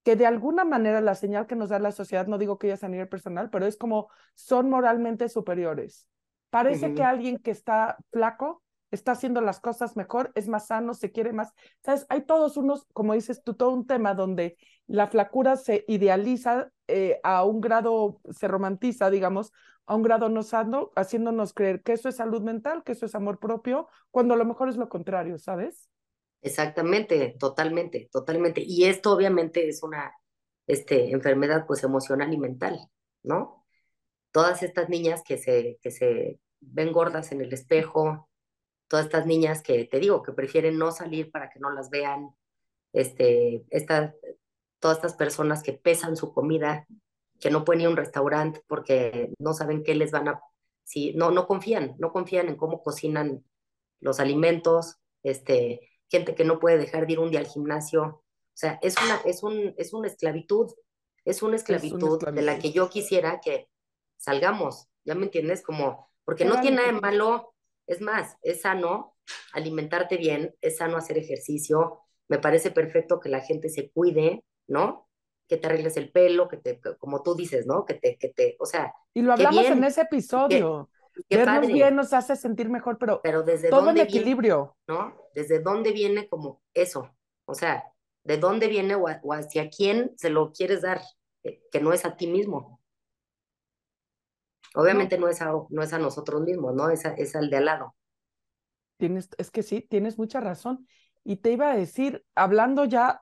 [0.04, 2.86] que de alguna manera la señal que nos da la sociedad, no digo que ellas
[2.86, 6.08] a nivel personal, pero es como son moralmente superiores.
[6.52, 8.62] Parece que alguien que está flaco
[8.92, 11.54] está haciendo las cosas mejor, es más sano, se quiere más.
[11.84, 12.06] ¿Sabes?
[12.10, 17.20] Hay todos unos, como dices tú, todo un tema donde la flacura se idealiza eh,
[17.24, 19.54] a un grado, se romantiza, digamos,
[19.86, 23.16] a un grado no sano, haciéndonos creer que eso es salud mental, que eso es
[23.16, 25.90] amor propio, cuando a lo mejor es lo contrario, ¿sabes?
[26.42, 28.62] Exactamente, totalmente, totalmente.
[28.66, 30.14] Y esto obviamente es una
[30.68, 32.90] este, enfermedad pues emocional y mental,
[33.24, 33.61] ¿no?
[34.32, 38.30] Todas estas niñas que se, que se ven gordas en el espejo,
[38.88, 42.36] todas estas niñas que te digo que prefieren no salir para que no las vean,
[42.94, 44.14] este, estas,
[44.80, 46.86] todas estas personas que pesan su comida,
[47.40, 50.42] que no pueden ir a un restaurante porque no saben qué les van a,
[50.84, 53.46] si, no, no confían, no confían en cómo cocinan
[54.00, 58.58] los alimentos, este, gente que no puede dejar de ir un día al gimnasio, o
[58.62, 60.72] sea, es una, es un, es una esclavitud,
[61.24, 63.71] es una esclavitud, es una esclavitud de la que yo quisiera que
[64.22, 65.64] salgamos, ¿ya me entiendes?
[65.64, 67.54] Como, porque no tiene nada de malo,
[67.88, 69.18] es más, es sano
[69.54, 75.10] alimentarte bien, es sano hacer ejercicio, me parece perfecto que la gente se cuide, ¿no?
[75.48, 77.86] Que te arregles el pelo, que te, como tú dices, ¿no?
[77.86, 78.94] Que te, que te, o sea.
[79.14, 80.90] Y lo hablamos en ese episodio.
[81.30, 84.78] Vernos bien nos hace sentir mejor, pero, pero desde todo en equilibrio.
[84.88, 85.14] ¿No?
[85.36, 87.14] ¿Desde dónde viene como eso?
[87.46, 87.84] O sea,
[88.24, 91.02] ¿de dónde viene o, hacia quién se lo quieres dar?
[91.44, 92.81] Eh, que no es a ti mismo.
[94.76, 96.90] Obviamente no, es, a, no es a nosotros mismos, ¿no?
[96.90, 97.96] Es, es al de al lado.
[98.98, 100.88] Tienes, es que sí, tienes mucha razón.
[101.24, 103.22] Y te iba a decir, hablando ya,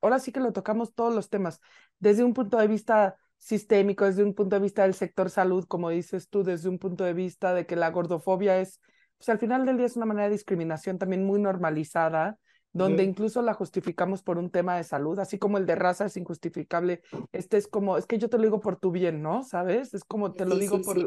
[0.00, 1.60] ahora sí que lo tocamos todos los temas,
[1.98, 5.90] desde un punto de vista sistémico, desde un punto de vista del sector salud, como
[5.90, 8.80] dices tú, desde un punto de vista de que la gordofobia es,
[9.18, 12.38] pues al final del día es una manera de discriminación también muy normalizada,
[12.76, 16.16] donde incluso la justificamos por un tema de salud, así como el de raza es
[16.16, 19.42] injustificable, este es como, es que yo te lo digo por tu bien, ¿no?
[19.42, 19.94] ¿Sabes?
[19.94, 20.98] Es como te lo digo por...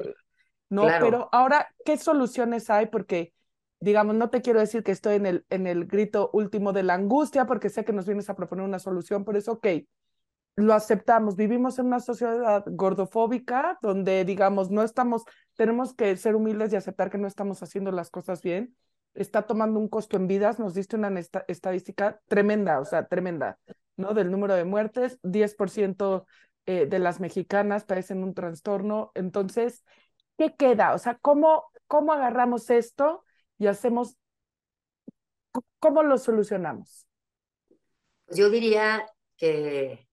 [0.70, 2.88] No, pero ahora, ¿qué soluciones hay?
[2.88, 3.34] Porque,
[3.80, 6.96] digamos, no te quiero decir que estoy en el, en el grito último de la
[6.96, 9.68] angustia, porque sé que nos vienes a proponer una solución, pero es ok,
[10.56, 15.24] lo aceptamos, vivimos en una sociedad gordofóbica donde, digamos, no estamos,
[15.56, 18.76] tenemos que ser humildes y aceptar que no estamos haciendo las cosas bien
[19.22, 21.14] está tomando un costo en vidas, nos diste una
[21.48, 23.60] estadística tremenda, o sea, tremenda,
[23.98, 24.14] ¿no?
[24.14, 26.26] Del número de muertes, 10%
[26.66, 29.12] eh, de las mexicanas padecen un trastorno.
[29.16, 29.84] Entonces,
[30.38, 30.94] ¿qué queda?
[30.94, 33.24] O sea, ¿cómo, cómo agarramos esto
[33.58, 34.16] y hacemos,
[35.80, 37.06] cómo lo solucionamos?
[38.28, 39.06] Yo diría
[39.36, 40.08] que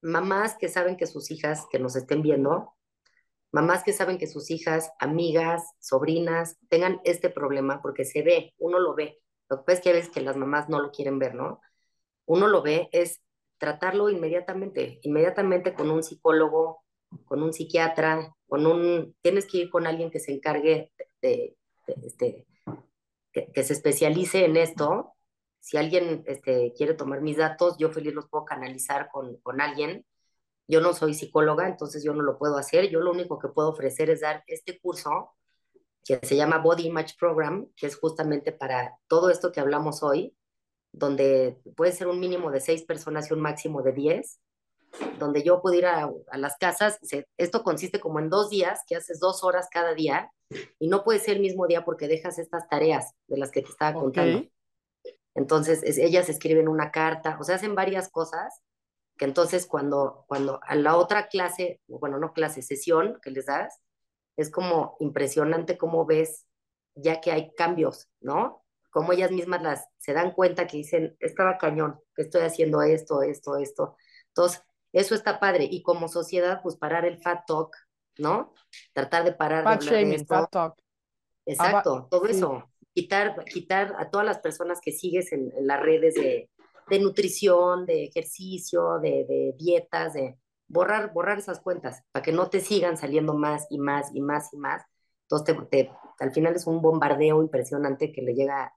[0.00, 2.74] mamás que saben que sus hijas que nos estén viendo,
[3.52, 8.78] mamás que saben que sus hijas, amigas, sobrinas tengan este problema, porque se ve, uno
[8.78, 9.20] lo ve.
[9.48, 11.60] Lo que pasa es que a veces que las mamás no lo quieren ver, ¿no?
[12.26, 13.20] Uno lo ve, es
[13.58, 16.82] tratarlo inmediatamente, inmediatamente con un psicólogo,
[17.26, 21.56] con un psiquiatra, con un, tienes que ir con alguien que se encargue de,
[22.02, 22.46] este,
[23.32, 25.12] que, se especialice en esto.
[25.60, 30.06] Si alguien este, quiere tomar mis datos, yo feliz los puedo canalizar con, con alguien.
[30.72, 32.88] Yo no soy psicóloga, entonces yo no lo puedo hacer.
[32.88, 35.34] Yo lo único que puedo ofrecer es dar este curso
[36.02, 40.34] que se llama Body Image Program, que es justamente para todo esto que hablamos hoy,
[40.90, 44.40] donde puede ser un mínimo de seis personas y un máximo de diez,
[45.18, 46.98] donde yo puedo ir a, las casas.
[47.36, 50.32] esto consiste como en dos días, que haces dos horas cada día,
[50.78, 53.68] y no puede ser el mismo día porque dejas estas tareas de las que te
[53.68, 54.48] estaba contando.
[55.34, 58.62] Entonces, ellas escriben una carta, o sea, hacen varias cosas,
[59.16, 63.80] que entonces cuando, cuando a la otra clase, bueno, no clase, sesión que les das,
[64.36, 66.46] es como impresionante cómo ves
[66.94, 68.62] ya que hay cambios, ¿no?
[68.92, 73.22] como ellas mismas las se dan cuenta que dicen, estaba cañón, que estoy haciendo esto,
[73.22, 73.96] esto, esto.
[74.28, 75.66] Entonces, eso está padre.
[75.68, 77.74] Y como sociedad, pues parar el fat talk,
[78.18, 78.52] ¿no?
[78.92, 80.78] Tratar de parar fat shaming, fat talk.
[81.46, 82.68] Exacto, todo eso.
[82.92, 86.50] Quitar, quitar a todas las personas que sigues en, las redes de,
[86.92, 90.36] de, nutrición, de ejercicio, de, de, dietas, de
[90.68, 94.52] borrar, borrar esas cuentas para que no te sigan saliendo más y más y más
[94.52, 94.82] y más.
[95.22, 98.74] Entonces, te, al final es un bombardeo impresionante que le llega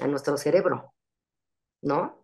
[0.00, 0.92] a nuestro cerebro,
[1.82, 2.20] ¿no?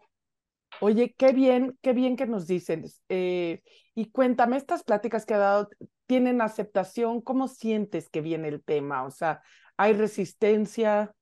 [0.80, 2.84] Oye, qué bien, qué bien que nos dicen.
[3.08, 3.62] Eh,
[3.94, 5.68] y cuéntame, estas pláticas que ha dado,
[6.06, 7.20] ¿tienen aceptación?
[7.20, 9.04] ¿Cómo sientes que viene el tema?
[9.04, 9.42] O sea,
[9.76, 11.14] ¿hay resistencia?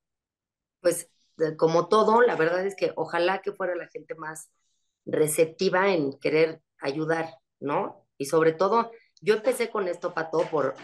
[0.81, 1.11] Pues
[1.57, 4.51] como todo, la verdad es que ojalá que fuera la gente más
[5.07, 8.07] receptiva en querer ayudar, ¿no?
[8.18, 10.74] Y sobre todo, yo empecé con esto, Pato, por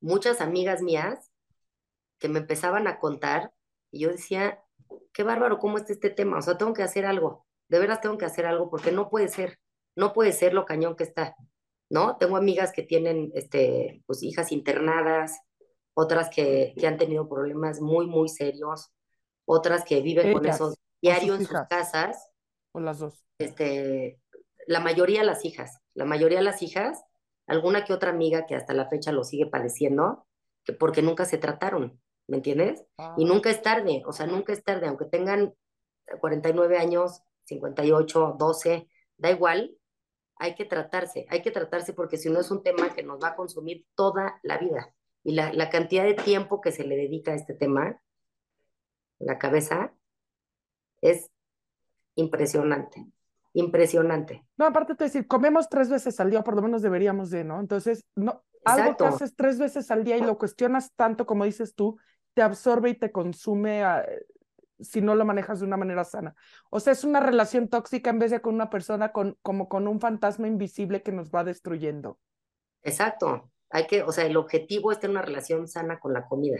[0.00, 1.30] muchas amigas mías
[2.18, 3.52] que me empezaban a contar
[3.90, 4.62] y yo decía,
[5.12, 8.18] qué bárbaro cómo está este tema, o sea, tengo que hacer algo, de veras tengo
[8.18, 9.58] que hacer algo porque no puede ser,
[9.96, 11.36] no puede ser lo cañón que está,
[11.90, 12.16] ¿no?
[12.16, 15.40] Tengo amigas que tienen, este, pues, hijas internadas,
[15.94, 18.92] otras que, que han tenido problemas muy, muy serios,
[19.46, 22.30] otras que viven con esos diarios en sus casas.
[22.72, 23.24] O las dos.
[23.38, 24.20] Este,
[24.66, 27.02] la mayoría las hijas, la mayoría las hijas,
[27.46, 30.26] alguna que otra amiga que hasta la fecha lo sigue padeciendo,
[30.64, 32.00] que porque nunca se trataron.
[32.28, 32.80] ¿me entiendes?
[32.80, 33.14] Y ah.
[33.18, 35.54] nunca es tarde, o sea, nunca es tarde, aunque tengan
[36.20, 39.76] 49 años, 58, 12, da igual,
[40.36, 43.28] hay que tratarse, hay que tratarse porque si no es un tema que nos va
[43.28, 44.94] a consumir toda la vida.
[45.22, 48.00] Y la, la cantidad de tiempo que se le dedica a este tema,
[49.18, 49.92] la cabeza,
[51.00, 51.30] es
[52.14, 53.06] impresionante,
[53.52, 54.44] impresionante.
[54.56, 57.60] No, aparte te decir, comemos tres veces al día, por lo menos deberíamos de, ¿no?
[57.60, 61.74] Entonces, no, algo que haces tres veces al día y lo cuestionas tanto como dices
[61.74, 61.98] tú,
[62.34, 64.04] te absorbe y te consume ah,
[64.80, 66.34] si no lo manejas de una manera sana.
[66.70, 69.88] O sea, es una relación tóxica en vez de con una persona con, como con
[69.88, 72.18] un fantasma invisible que nos va destruyendo.
[72.82, 73.50] Exacto.
[73.70, 76.58] Hay que, o sea, el objetivo es tener una relación sana con la comida,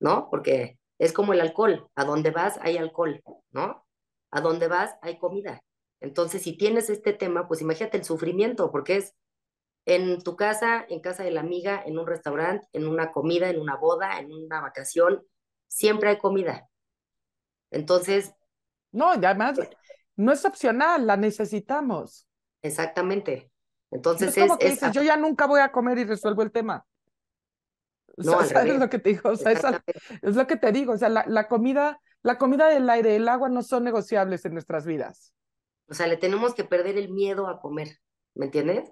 [0.00, 0.28] ¿no?
[0.30, 1.88] Porque es como el alcohol.
[1.94, 3.86] A donde vas hay alcohol, ¿no?
[4.30, 5.62] A donde vas hay comida.
[6.00, 9.14] Entonces, si tienes este tema, pues imagínate el sufrimiento, porque es
[9.86, 13.60] en tu casa, en casa de la amiga, en un restaurante, en una comida, en
[13.60, 15.24] una boda, en una vacación,
[15.68, 16.68] siempre hay comida.
[17.70, 18.34] Entonces...
[18.92, 19.58] No, además,
[20.16, 22.26] no es opcional, la necesitamos.
[22.62, 23.50] Exactamente.
[23.90, 26.84] Entonces es, como que dices, yo ya nunca voy a comer y resuelvo el tema.
[28.16, 29.30] No, ¿Sabes lo que te digo?
[29.30, 29.62] O sea, es,
[30.36, 30.94] lo que te digo.
[30.94, 34.52] O sea, la, la, comida, la comida del aire, el agua no son negociables en
[34.54, 35.34] nuestras vidas.
[35.88, 37.98] O sea, le tenemos que perder el miedo a comer,
[38.34, 38.90] ¿me entiendes?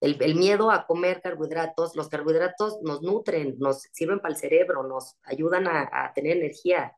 [0.00, 5.16] El, miedo a comer carbohidratos, los carbohidratos nos nutren, nos sirven para el cerebro, nos
[5.22, 6.96] ayudan a, tener energía.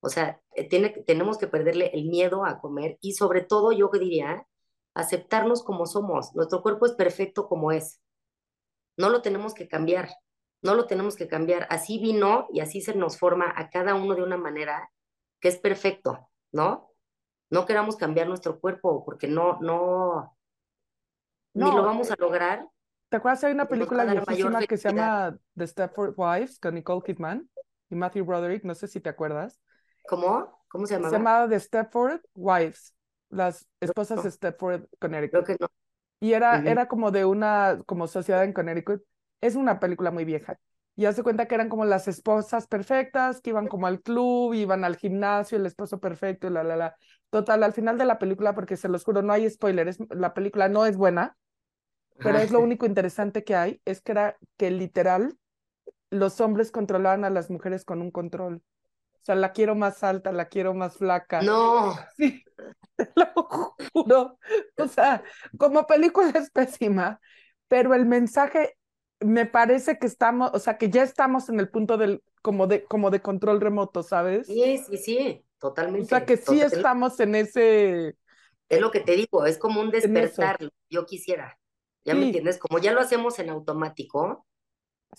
[0.00, 3.90] O sea, eh, tiene, tenemos que perderle el miedo a comer y sobre todo yo
[3.90, 4.46] que diría,
[4.92, 6.34] aceptarnos como somos.
[6.34, 8.02] Nuestro cuerpo es perfecto como es.
[8.98, 10.10] No lo tenemos que cambiar,
[10.64, 11.66] no lo tenemos que cambiar.
[11.70, 14.90] Así vino y así se nos forma a cada uno de una manera
[15.38, 16.90] que es perfecto, ¿no?
[17.50, 20.34] No queramos cambiar nuestro cuerpo porque no, no,
[21.52, 22.66] no, ni lo vamos a lograr.
[23.10, 23.44] ¿Te acuerdas?
[23.44, 27.48] Hay una película viejísima que se llama The Stepford Wives con Nicole Kidman
[27.90, 29.60] y Matthew Broderick, no sé si te acuerdas.
[30.08, 30.64] ¿Cómo?
[30.68, 31.10] ¿Cómo se llamaba?
[31.10, 32.96] Se llamaba The Stepford Wives,
[33.28, 35.44] las esposas de Stepford, Connecticut.
[35.44, 35.68] Creo que no.
[36.20, 39.02] Y era, era como de una como sociedad en Connecticut.
[39.44, 40.58] Es una película muy vieja.
[40.96, 44.84] Y hace cuenta que eran como las esposas perfectas, que iban como al club, iban
[44.84, 46.96] al gimnasio, el esposo perfecto, la, la, la.
[47.28, 50.68] Total, al final de la película, porque se los juro, no hay spoilers, la película
[50.68, 51.36] no es buena,
[52.16, 55.36] pero es lo único interesante que hay, es que era que literal
[56.08, 58.62] los hombres controlaban a las mujeres con un control.
[59.12, 61.42] O sea, la quiero más alta, la quiero más flaca.
[61.42, 62.42] No, Sí,
[62.96, 63.26] te lo
[63.92, 64.38] juro.
[64.78, 65.22] O sea,
[65.58, 67.20] como película es pésima,
[67.68, 68.78] pero el mensaje
[69.24, 72.84] me parece que estamos, o sea, que ya estamos en el punto del, como de,
[72.84, 74.46] como de control remoto, ¿sabes?
[74.46, 76.08] sí, sí, sí, O totalmente.
[76.08, 78.16] sea, que sí estamos en ese,
[78.68, 80.58] Es lo que te digo, es como un despertar,
[80.90, 81.58] yo quisiera.
[82.04, 82.58] ¿Ya me entiendes?
[82.58, 84.46] Como ya lo hacemos en automático,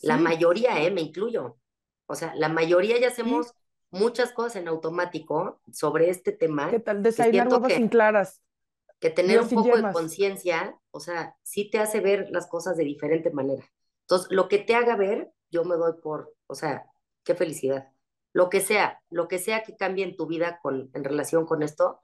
[0.02, 0.92] la mayoría, ¿eh?
[0.92, 1.58] Me incluyo.
[2.06, 3.14] O sea, la mayoría ya sí.
[3.14, 3.54] hacemos
[3.90, 7.02] muchas cosas en automático sobre este tema ¿Qué tal?
[7.02, 8.42] Desayunar huevos sin claras,
[9.00, 12.84] que tener un poco de conciencia, o sea, sí te hace ver las cosas de
[12.84, 13.64] diferente manera.
[14.06, 16.86] Entonces, lo que te haga ver, yo me doy por, o sea,
[17.24, 17.90] qué felicidad.
[18.34, 21.64] Lo que sea, lo que sea que cambie en tu vida con, en relación con
[21.64, 22.02] esto,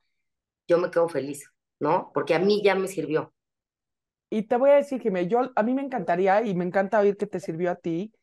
[0.68, 2.12] yo me quedo feliz, ¿no?
[2.14, 3.34] Porque a mí ya me sirvió.
[4.30, 7.18] Y te voy a decir, Jimé, yo a mí me encantaría y me encanta oír
[7.18, 8.14] que te sirvió a ti,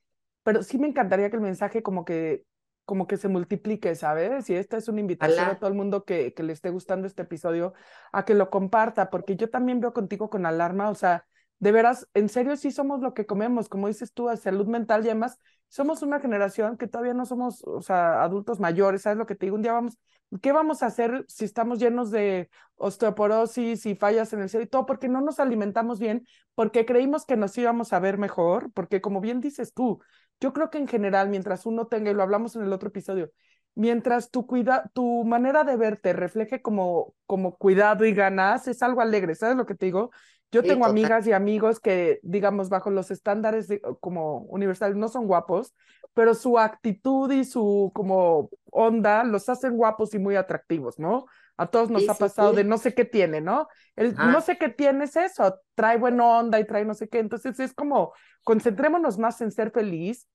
[0.43, 2.45] pero sí me encantaría que el mensaje como que
[2.88, 4.49] como que se multiplique, ¿sabes?
[4.49, 7.21] Y esta es una invitación a todo el mundo que, que le esté gustando este
[7.21, 7.75] episodio
[8.12, 11.28] a que lo comparta, porque yo también veo contigo con alarma, o sea,
[11.59, 15.05] de veras, en serio sí somos lo que comemos, como dices tú, a salud mental
[15.05, 19.27] y además somos una generación que todavía no somos, o sea, adultos mayores, ¿sabes lo
[19.27, 19.57] que te digo?
[19.57, 19.99] Un día vamos,
[20.40, 24.71] ¿qué vamos a hacer si estamos llenos de osteoporosis y fallas en el cerebro y
[24.71, 24.87] todo?
[24.87, 29.21] Porque no nos alimentamos bien, porque creímos que nos íbamos a ver mejor, porque como
[29.21, 30.01] bien dices tú,
[30.40, 33.31] yo creo que en general, mientras uno tenga, y lo hablamos en el otro episodio,
[33.75, 39.01] mientras tu, cuida, tu manera de verte refleje como, como cuidado y ganas, es algo
[39.01, 40.11] alegre, ¿sabes lo que te digo?
[40.51, 44.97] Yo sí, tengo total, amigas y amigos que, digamos, bajo los estándares de, como universales
[44.97, 45.75] no son guapos,
[46.15, 51.27] pero su actitud y su como onda los hacen guapos y muy atractivos, ¿no?
[51.57, 53.69] A todos nos sí, ha sí, pasado de sí, no sé qué tiene, ¿no?
[53.97, 57.19] El no sé qué tiene es eso, trae buena onda y trae no sé qué.
[57.19, 58.13] Entonces es como,
[58.45, 60.29] concentrémonos más en ser feliz,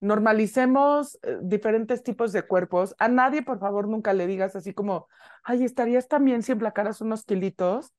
[0.00, 2.94] normalicemos eh, diferentes tipos de cuerpos.
[2.98, 5.08] A nadie, por favor, nunca le digas así como,
[5.42, 7.92] ay, estarías también si emplacaras unos kilitos,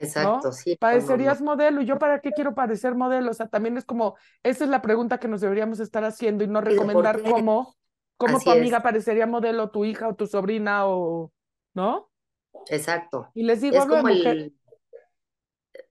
[0.00, 0.52] exacto, ¿no?
[0.52, 1.80] sí, no, no, no, Parecerías modelo.
[1.80, 3.30] ¿Y yo para qué quiero parecer modelo?
[3.30, 6.48] O sea, también es como, esa es la pregunta que nos deberíamos estar haciendo y
[6.48, 7.76] no recomendar cómo,
[8.16, 11.32] cómo tu es, amiga parecería modelo, tu hija o tu sobrina o,
[11.74, 12.10] ¿no?
[12.68, 13.30] exacto.
[13.34, 14.54] Y les digo, Es hablo de como mujer, el,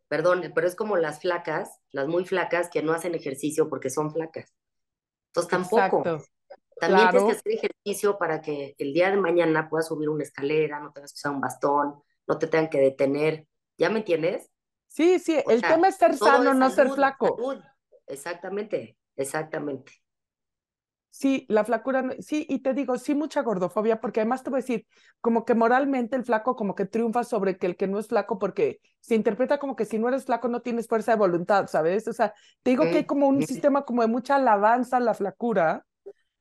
[0.07, 4.11] perdón, pero es como las flacas, las muy flacas que no hacen ejercicio porque son
[4.11, 4.53] flacas.
[5.27, 6.25] Entonces tampoco, exacto,
[6.79, 10.79] también tienes que hacer ejercicio para que el día de mañana puedas subir una escalera,
[10.79, 13.47] no tengas que usar un bastón, no te tengan que detener,
[13.79, 14.51] ¿ya me entiendes?
[14.87, 17.37] Sí, sí, O el tema es ser sano, es no ser flaco.
[17.37, 17.63] salud,
[18.07, 19.93] exactamente, exactamente.
[21.11, 24.61] Sí, la flacura, sí, y te digo, sí, mucha gordofobia, porque además te voy a
[24.61, 24.85] decir,
[25.21, 28.37] como que moralmente el flaco como que triunfa sobre que el que no es flaco,
[28.37, 32.07] porque se interpreta como que si no eres flaco no tienes fuerza de voluntad, ¿sabes?
[32.07, 34.99] O sea, te digo que hay como un mm, sistema como de mucha alabanza a
[34.99, 35.85] la flacura,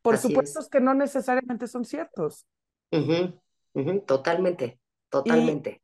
[0.03, 0.55] por así es.
[0.55, 2.47] supuestos que no necesariamente son ciertos.
[2.91, 3.41] Totalmente,
[3.73, 4.79] Y, totalmente.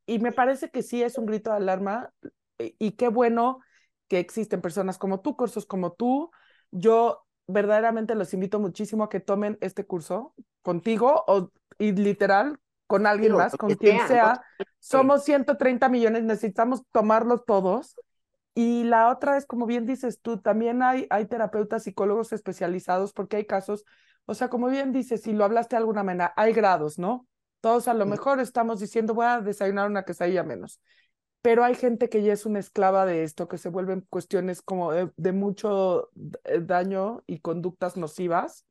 [0.07, 2.11] Y me parece que sí es un grito de alarma
[2.59, 3.61] y, y qué bueno
[4.09, 6.31] que existen personas como tú, cursos como tú.
[6.71, 13.07] Yo verdaderamente los invito muchísimo a que tomen este curso contigo o y literal con
[13.07, 14.43] alguien más, con quien sea.
[14.79, 17.97] Somos 130 millones, necesitamos tomarlos todos.
[18.55, 23.37] Y la otra es, como bien dices tú, también hay, hay terapeutas, psicólogos especializados, porque
[23.37, 23.85] hay casos,
[24.27, 27.27] o sea, como bien dices, si lo hablaste de alguna manera, hay grados, ¿no?
[27.65, 30.81] Todos a lo Ujú, mejor estamos diciendo, voy a desayunar una quesadilla menos,
[31.43, 34.93] pero hay gente que ya es una esclava de esto, que se vuelven cuestiones como
[34.93, 36.11] de, de mucho
[36.45, 38.67] eh, daño y conductas nocivas,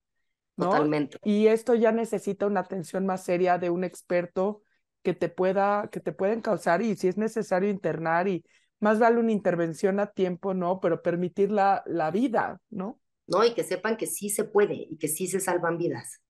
[0.58, 0.72] ¿no?
[0.72, 1.20] Totalmente.
[1.24, 4.64] Y esto ya necesita una atención más seria de un experto
[5.04, 8.46] que te pueda, que te pueden causar y si es necesario internar y
[8.80, 10.80] más vale una intervención a tiempo, ¿no?
[10.82, 13.00] Pero permitir la, la vida, ¿no?
[13.28, 13.44] ¿no?
[13.46, 16.22] Y que sepan que sí se puede y que sí se salvan vidas,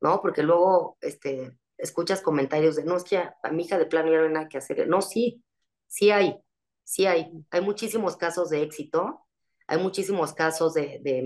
[0.00, 0.20] ¿no?
[0.22, 4.18] Porque luego, este, escuchas comentarios de, no, es que a, mi hija de plano ya
[4.18, 4.86] no hay nada que hacer.
[4.88, 5.42] No, sí,
[5.86, 6.36] sí hay,
[6.84, 7.30] sí hay.
[7.50, 9.26] Hay muchísimos casos de éxito,
[9.66, 11.24] hay muchísimos casos de, de,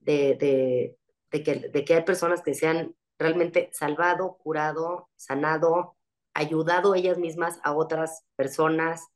[0.00, 0.96] de, de,
[1.30, 5.96] de que, de que hay personas que se han realmente salvado, curado, sanado,
[6.34, 9.08] ayudado ellas mismas a otras personas.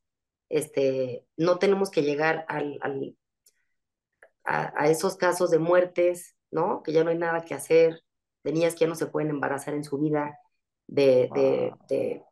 [0.49, 3.17] Este, no tenemos que llegar al, al
[4.43, 6.83] a, a esos casos de muertes, ¿no?
[6.83, 8.04] Que ya no hay nada que hacer,
[8.45, 10.37] de niñas que ya no se pueden embarazar en su vida,
[10.87, 11.79] de, de, Wow.
[11.89, 12.23] de,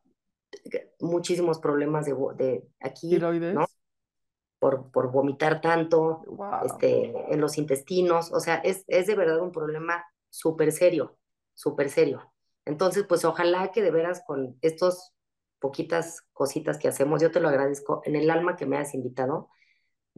[0.66, 3.20] de muchísimos problemas de, aquí.
[4.59, 6.66] Por, por vomitar tanto, Wow.
[6.66, 11.18] este, en los intestinos, o sea, es, es de verdad un problema súper serio,
[11.53, 12.32] súper serio.
[12.66, 15.11] Entonces, pues ojalá que de veras con estos
[15.59, 19.49] poquitas cositas que hacemos, yo te lo agradezco en el alma que me has invitado,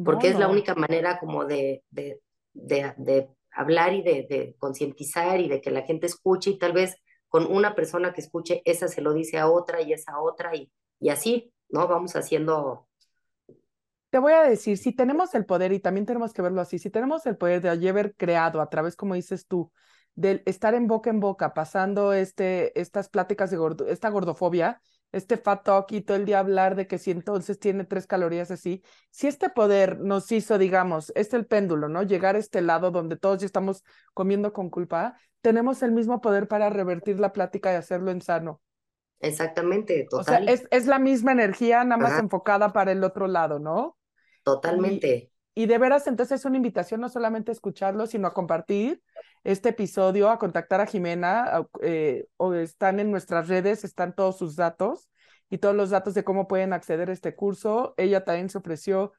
[0.03, 2.21] porque es la única manera como de, de,
[2.53, 6.95] de, hablar y de, concientizar y de que la gente escuche y tal vez
[7.27, 10.55] con una persona que escuche, esa se lo dice a otra y esa a otra
[10.55, 11.87] y, y así, ¿no?
[11.87, 12.87] Vamos haciendo...
[14.09, 16.89] Te voy a decir, si tenemos el poder, y también tenemos que verlo así, si
[16.89, 19.71] tenemos el poder de haber creado a través, como dices tú,
[20.15, 23.57] de estar en boca en boca, pasando este, estas pláticas de
[23.89, 24.81] esta gordofobia,
[25.15, 28.51] este fat talk y todo el día hablar de que si entonces tiene tres calorías
[28.51, 32.03] así, si este poder nos hizo, digamos, es el péndulo, ¿no?
[32.03, 36.47] Llegar a este lado donde todos ya estamos comiendo con culpa, tenemos el mismo poder
[36.47, 38.61] para revertir la plática y hacerlo en sano.
[39.19, 40.43] Exactamente, total.
[40.43, 43.97] O sea, es, es la misma energía, nada más enfocada para el otro lado, ¿no?
[44.43, 45.31] Totalmente.
[45.55, 49.01] Y, de veras, entonces es una invitación no solamente a escucharlo, sino a compartir
[49.43, 54.55] este episodio, a contactar a Jimena, eh, o están en nuestras redes, están todos sus
[54.55, 55.09] datos
[55.49, 57.93] y todos los datos de cómo pueden acceder a este curso.
[57.97, 59.13] Ella también se ofreció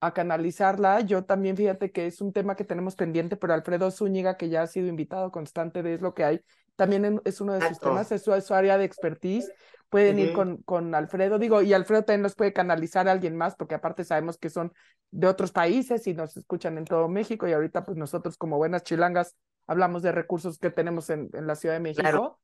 [0.00, 1.00] a canalizarla.
[1.00, 4.62] Yo también, fíjate que es un tema que tenemos pendiente, pero Alfredo Zúñiga, que ya
[4.62, 6.40] ha sido invitado constante de Es lo que hay,
[6.76, 9.50] también es uno de sus temas, es su, área de expertise.
[9.92, 13.56] Pueden ir con, con Alfredo, digo, y Alfredo también nos puede canalizar a alguien más,
[13.56, 14.72] porque aparte sabemos que son
[15.10, 18.84] de otros países y nos escuchan en todo México, y ahorita pues nosotros como buenas
[18.84, 19.36] chilangas
[19.66, 22.40] hablamos de recursos que tenemos en, en la Ciudad de México.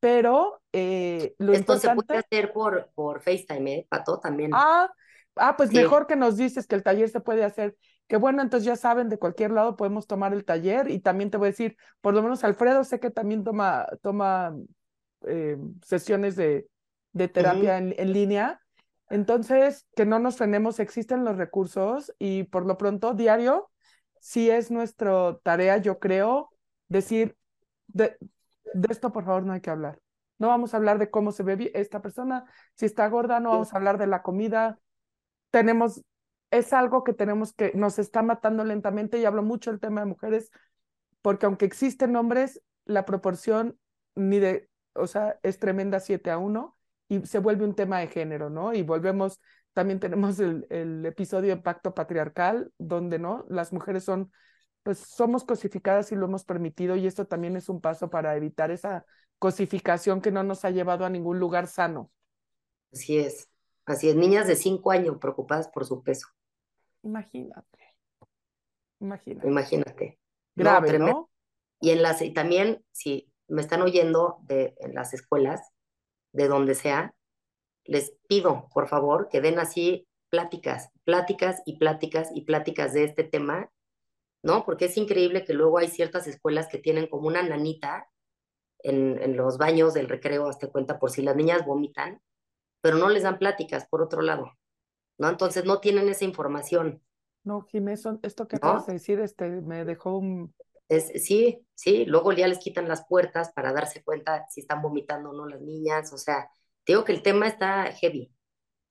[0.00, 4.18] Pero eh, lo Esto se puede hacer por, por FaceTime, ¿eh, Pato?
[4.18, 4.52] También.
[4.54, 4.90] Ah,
[5.36, 7.76] ah pues mejor que nos dices que el taller se puede hacer.
[8.06, 11.36] Que bueno, entonces ya saben, de cualquier lado podemos tomar el taller y también te
[11.36, 14.56] voy a decir, por lo menos Alfredo sé que también toma, toma
[15.26, 16.66] eh, sesiones de,
[17.16, 18.60] de terapia en, en, línea.
[19.08, 23.70] Entonces, que no nos frenemos, existen los recursos y por lo pronto, diario,
[24.20, 26.50] sí es nuestra tarea, yo creo,
[26.88, 27.36] decir,
[27.86, 28.18] de,
[28.74, 29.98] de esto por favor no hay que hablar.
[30.38, 32.44] No vamos a hablar de cómo se ve esta persona,
[32.74, 34.78] si está gorda, no vamos a hablar de la comida.
[35.50, 36.02] Tenemos,
[36.50, 40.06] es algo que tenemos que, nos está matando lentamente y hablo mucho el tema de
[40.08, 40.50] mujeres,
[41.22, 43.78] porque aunque existen hombres, la proporción
[44.14, 46.75] ni de, o sea, es tremenda 7 a 1
[47.08, 48.72] y se vuelve un tema de género, ¿no?
[48.72, 49.40] Y volvemos,
[49.72, 53.44] también tenemos el, el episodio de pacto patriarcal, donde, ¿no?
[53.48, 54.30] Las mujeres son
[54.86, 58.70] pues somos cosificadas y lo hemos permitido y esto también es un paso para evitar
[58.70, 59.04] esa
[59.40, 62.08] cosificación que no nos ha llevado a ningún lugar sano.
[62.92, 63.50] Así es,
[63.84, 66.28] así es, niñas de cinco años preocupadas por su peso.
[67.02, 67.96] Imagínate,
[69.00, 69.48] imagínate.
[69.48, 70.20] Imagínate.
[70.54, 71.30] Grave, ¿no?
[71.80, 75.68] Y, en las, y también, si me están oyendo de, en las escuelas,
[76.36, 77.14] de donde sea,
[77.84, 83.24] les pido, por favor, que den así pláticas, pláticas y pláticas y pláticas de este
[83.24, 83.70] tema
[84.46, 84.64] ¿no?
[84.64, 88.08] Porque es increíble que luego hay ciertas escuelas que tienen como una nanita
[88.78, 92.22] en, en los baños del recreo, hasta cuenta, por si las niñas vomitan,
[92.80, 94.52] pero no les dan pláticas, por otro lado,
[95.18, 95.28] ¿no?
[95.28, 97.02] Entonces no tienen esa información.
[97.42, 100.54] No, Jiménez, esto que acabas de decir este, me dejó un...
[100.88, 105.30] Es, sí, sí, luego ya les quitan las puertas para darse cuenta si están vomitando
[105.30, 106.48] o no las niñas, o sea,
[106.86, 108.32] digo que el tema está heavy.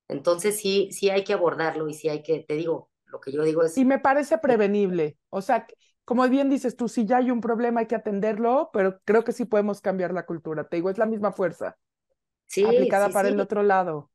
[0.08, 3.42] Entonces sí, sí hay que abordarlo y sí hay que, te digo, lo que yo
[3.42, 3.76] digo es...
[3.78, 5.18] Y me parece prevenible.
[5.30, 5.66] O sea,
[6.04, 9.32] como bien dices tú, si ya hay un problema hay que atenderlo, pero creo que
[9.32, 10.68] sí podemos cambiar la cultura.
[10.68, 11.76] Te digo, es la misma fuerza.
[12.46, 14.10] Sí, aplicada para el otro lado.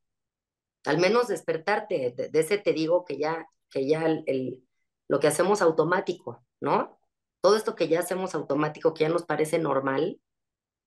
[0.84, 2.14] Al menos despertarte.
[2.16, 4.64] De, ese te digo que ya, que ya el,
[5.08, 6.98] lo que hacemos automático, ¿no?
[7.42, 10.18] Todo esto que ya hacemos automático, que ya nos parece normal,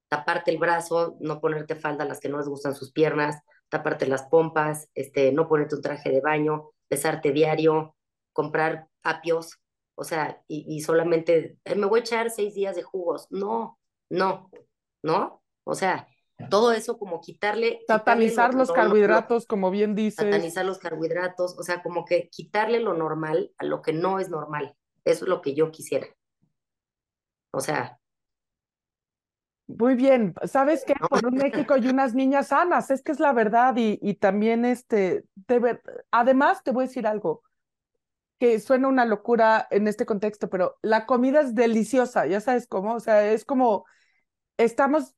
[0.07, 4.07] taparte el brazo, no ponerte falda a las que no les gustan sus piernas, taparte
[4.07, 7.95] las pompas, este, no ponerte un traje de baño, pesarte diario,
[8.33, 9.59] comprar apios,
[9.95, 13.27] o sea, y, solamente, me voy a echar seis días de jugos.
[13.29, 13.79] No,
[14.09, 14.51] no,
[15.03, 15.41] no.
[15.63, 16.07] O sea,
[16.49, 17.79] todo eso como quitarle...
[17.87, 20.25] Satanizar los carbohidratos, como bien dices.
[20.25, 24.29] Satanizar los carbohidratos, o sea, como que quitarle lo normal a lo que no es
[24.29, 24.75] normal.
[25.05, 26.07] Eso es lo que yo quisiera.
[27.55, 27.97] O sea,
[29.67, 30.93] muy bien, ¿sabes qué?
[31.09, 34.63] Por un México y unas niñas sanas, es que es la verdad y, y también
[34.65, 35.23] este,
[36.11, 37.41] además te voy a decir algo,
[38.39, 42.93] que suena una locura en este contexto, pero la comida es deliciosa, ya sabes cómo,
[42.95, 43.85] o sea, es como,
[44.57, 45.15] estamos,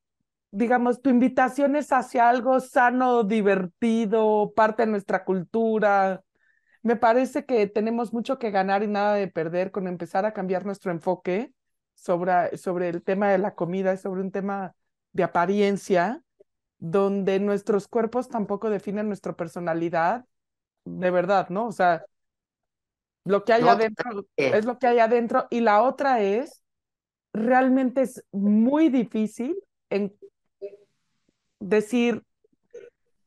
[0.51, 6.23] digamos, tu invitación es hacia algo sano, divertido, parte de nuestra cultura.
[6.83, 10.65] Me parece que tenemos mucho que ganar y nada de perder con empezar a cambiar
[10.65, 11.53] nuestro enfoque
[11.97, 14.73] sobre, sobre el tema de la comida, sobre un tema
[15.13, 16.23] de apariencia,
[16.77, 20.25] donde nuestros cuerpos tampoco definen nuestra personalidad,
[20.85, 21.65] de verdad, ¿no?
[21.67, 22.05] O sea,
[23.25, 25.47] lo que hay adentro es lo que hay adentro.
[25.49, 26.61] Y la otra es,
[27.33, 29.57] realmente es muy difícil
[29.89, 30.15] en
[31.59, 32.23] decir,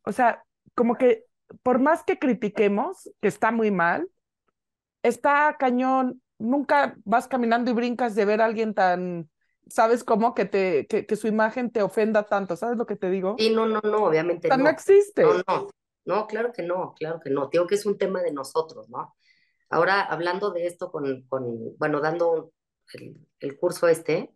[0.04, 0.44] o sea,
[0.74, 1.26] como que
[1.64, 4.08] por más que critiquemos, que está muy mal,
[5.02, 9.30] está cañón, nunca vas caminando y brincas de ver a alguien tan,
[9.68, 10.34] ¿sabes cómo?
[10.34, 13.36] Que, te, que, que su imagen te ofenda tanto, ¿sabes lo que te digo?
[13.38, 14.56] Sí, no, no, no, obviamente no.
[14.56, 14.68] no.
[14.70, 15.22] existe.
[15.22, 15.68] No, no,
[16.04, 17.48] no, claro que no, claro que no.
[17.48, 19.14] Digo que es un tema de nosotros, ¿no?
[19.68, 22.52] Ahora, hablando de esto con, con bueno, dando
[22.94, 24.34] el, el curso este,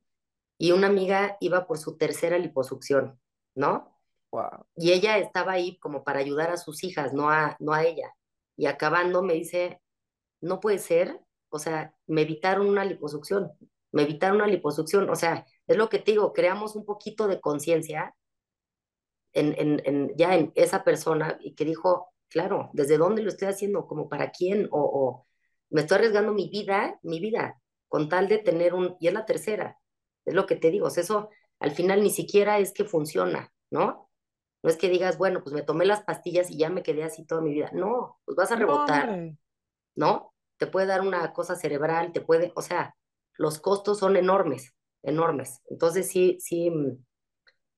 [0.59, 3.19] y una amiga iba por su tercera liposucción,
[3.55, 3.99] ¿no?
[4.31, 4.67] Wow.
[4.77, 8.15] Y ella estaba ahí como para ayudar a sus hijas, no a, no a ella.
[8.57, 9.81] Y acabando me dice,
[10.41, 11.21] no puede ser,
[11.55, 13.53] o sea, me evitaron una liposucción,
[13.93, 17.41] me evitaron una liposucción, o sea, es lo que te digo, creamos un poquito de
[17.41, 18.17] conciencia
[19.33, 23.49] en, en, en, ya en esa persona y que dijo, claro, ¿desde dónde lo estoy
[23.49, 23.87] haciendo?
[23.87, 24.69] ¿Como para quién?
[24.73, 25.27] O, o
[25.71, 29.27] me estoy arriesgando mi vida, mi vida, con tal de tener un, y es la
[29.27, 29.79] tercera,
[30.25, 31.31] es lo que te digo, o sea, eso
[31.61, 34.11] al final ni siquiera es que funciona, ¿no?
[34.65, 37.25] No es que digas, bueno, pues me tomé las pastillas y ya me quedé así
[37.25, 37.71] toda mi vida.
[37.75, 39.37] No, pues vas a rebotar, No,
[39.95, 40.34] ¿no?
[40.59, 42.95] Te puede dar una cosa cerebral, te puede, o sea,
[43.35, 45.61] los costos son enormes, enormes.
[45.71, 46.71] Entonces sí, sí,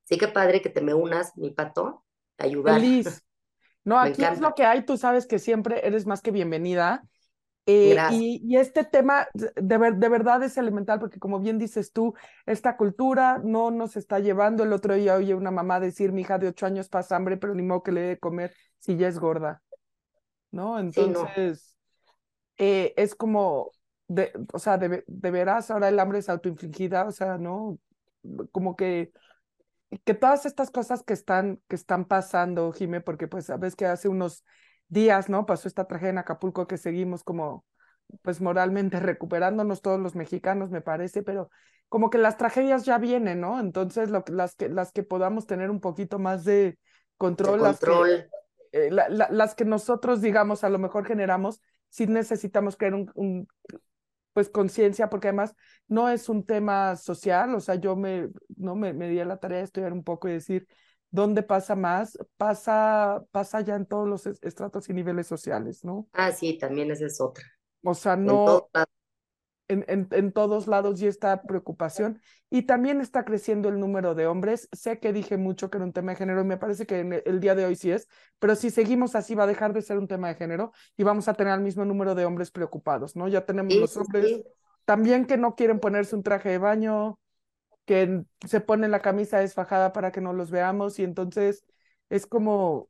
[0.04, 2.04] sí que padre que te me unas, mi pato,
[2.38, 2.90] a ayudar.
[3.04, 3.22] Feliz.
[3.84, 7.06] No, aquí es lo que hay, tú sabes que siempre eres más que bienvenida.
[7.66, 11.92] Eh, y, y este tema de, ver- de verdad es elemental porque como bien dices
[11.92, 12.14] tú,
[12.46, 14.64] esta cultura no nos está llevando.
[14.64, 17.54] El otro día oye una mamá decir, mi hija de ocho años pasa hambre, pero
[17.54, 19.62] ni modo que le dé de comer si ya es gorda,
[20.52, 20.78] ¿no?
[20.88, 21.75] Sí, no, Entonces,
[22.59, 23.72] eh, es como,
[24.09, 27.78] de, o sea, de, ve- de veras ahora el hambre es autoinfligida, o sea, ¿no?
[28.52, 29.12] Como que,
[30.04, 34.09] que todas estas cosas que están, que están pasando, Jime, porque pues sabes que hace
[34.09, 34.44] unos
[34.88, 35.46] días, ¿no?
[35.46, 37.64] Pasó esta tragedia en Acapulco que seguimos como,
[38.22, 41.50] pues moralmente recuperándonos todos los mexicanos, me parece, pero
[41.88, 43.61] como que las tragedias ya vienen, ¿no?
[43.61, 46.78] Entonces, lo, las, que, las que podamos tener un poquito más de
[47.38, 48.11] de control, las que,
[48.72, 51.61] eh, la- la- las que nosotros, digamos, a lo mejor generamos,
[51.97, 53.49] sí necesitamos crear un, un,
[54.32, 55.55] pues conciencia, porque además
[55.88, 59.38] no es un tema social, o sea, yo me, no me, me di a la
[59.38, 60.68] tarea de estudiar un poco y decir,
[61.11, 62.18] ¿dónde pasa más?
[62.36, 66.09] Pasa, pasa ya en todos los es- estratos y niveles sociales, ¿no?
[66.12, 67.44] Ah, sí, también esa es otra.
[67.82, 68.70] O sea, no.
[69.68, 72.20] En, en, en todos lados y esta preocupación.
[72.50, 74.68] Y también está creciendo el número de hombres.
[74.72, 77.12] Sé que dije mucho que era un tema de género y me parece que en
[77.14, 78.08] el, el día de hoy sí es,
[78.38, 81.28] pero si seguimos así va a dejar de ser un tema de género y vamos
[81.28, 83.28] a tener el mismo número de hombres preocupados, ¿no?
[83.28, 84.44] Ya tenemos Sí, los hombres sí.
[84.84, 87.18] también que no quieren ponerse un traje de baño,
[87.84, 91.64] que se ponen la camisa desfajada para que no los veamos y entonces
[92.08, 92.88] es como,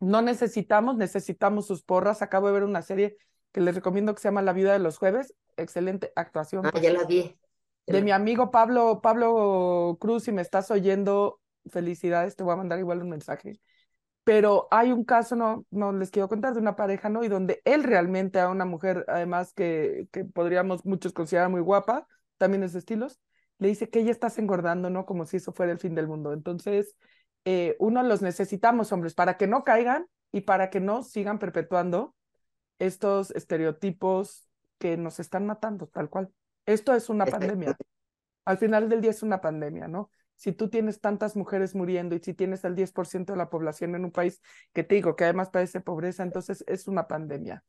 [0.00, 2.22] no necesitamos, necesitamos sus porras.
[2.22, 3.16] Acabo de ver una serie
[3.52, 5.34] que les recomiendo que se llama La vida de los jueves.
[5.60, 7.36] Excelente actuación, Ah, ya la vi.
[7.86, 11.40] De la- mi amigo Pablo, Pablo Cruz, si me estás oyendo,
[11.70, 13.60] felicidades, te voy a mandar igual un mensaje.
[14.22, 17.24] Pero hay un caso, no, no les quiero contar, de una pareja, ¿no?
[17.24, 22.06] Y donde él realmente a una mujer, además que, que podríamos muchos considerar muy guapa,
[22.38, 23.18] también es de estilos,
[23.58, 25.04] le dice que ella estás engordando, ¿no?
[25.06, 26.32] Como si eso fuera el fin del mundo.
[26.32, 26.94] Entonces,
[27.44, 32.14] eh, uno los necesitamos, hombres, para que no caigan y para que no sigan perpetuando
[32.78, 34.49] estos estereotipos
[34.80, 36.32] que nos están matando, tal cual.
[36.66, 37.76] Esto es una pandemia.
[38.46, 40.10] Al final del día es una pandemia, ¿no?
[40.34, 44.06] Si tú tienes tantas mujeres muriendo y si tienes el 10% de la población en
[44.06, 44.40] un país
[44.72, 47.62] que te digo que además padece pobreza, entonces es una pandemia.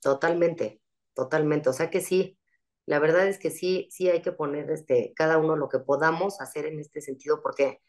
[0.00, 0.80] Totalmente,
[1.14, 1.68] totalmente.
[1.68, 2.36] O sea que sí,
[2.84, 6.40] la verdad es que sí, sí hay que poner este, cada uno lo que podamos
[6.40, 7.80] hacer en este sentido, porque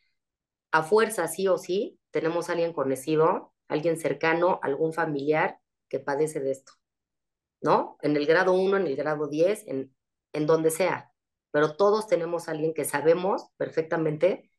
[0.71, 5.59] a fuerza, sí o sí, tenemos a alguien conocido, alguien cercano, algún familiar
[5.89, 6.73] que padece de esto,
[7.61, 7.97] ¿no?
[8.01, 9.95] En el grado 1, en el grado 10, en,
[10.33, 11.11] en donde sea.
[11.51, 14.49] Pero todos tenemos a alguien que sabemos perfectamente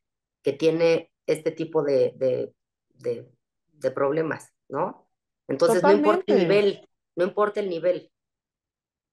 [0.41, 2.53] que tiene este tipo de, de,
[2.89, 3.29] de,
[3.67, 5.07] de problemas, ¿no?
[5.47, 8.11] Entonces, no importa el nivel, no importa el nivel,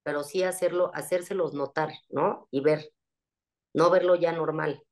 [0.02, 2.48] pero sí hacerlo, hacérselos notar, ¿no?
[2.50, 2.92] Y ver,
[3.74, 4.82] no verlo ya normal.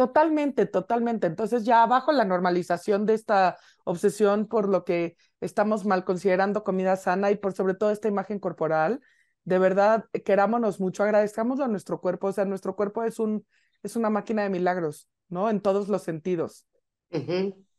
[0.00, 1.26] Totalmente, totalmente.
[1.26, 6.96] Entonces ya abajo la normalización de esta obsesión por lo que estamos mal considerando comida
[6.96, 9.02] sana y por sobre todo esta imagen corporal,
[9.44, 13.44] de verdad, querámonos mucho, agradezcámoslo a nuestro cuerpo, o sea, nuestro cuerpo es un,
[13.82, 15.50] es una máquina de milagros, ¿no?
[15.50, 16.64] En todos los sentidos.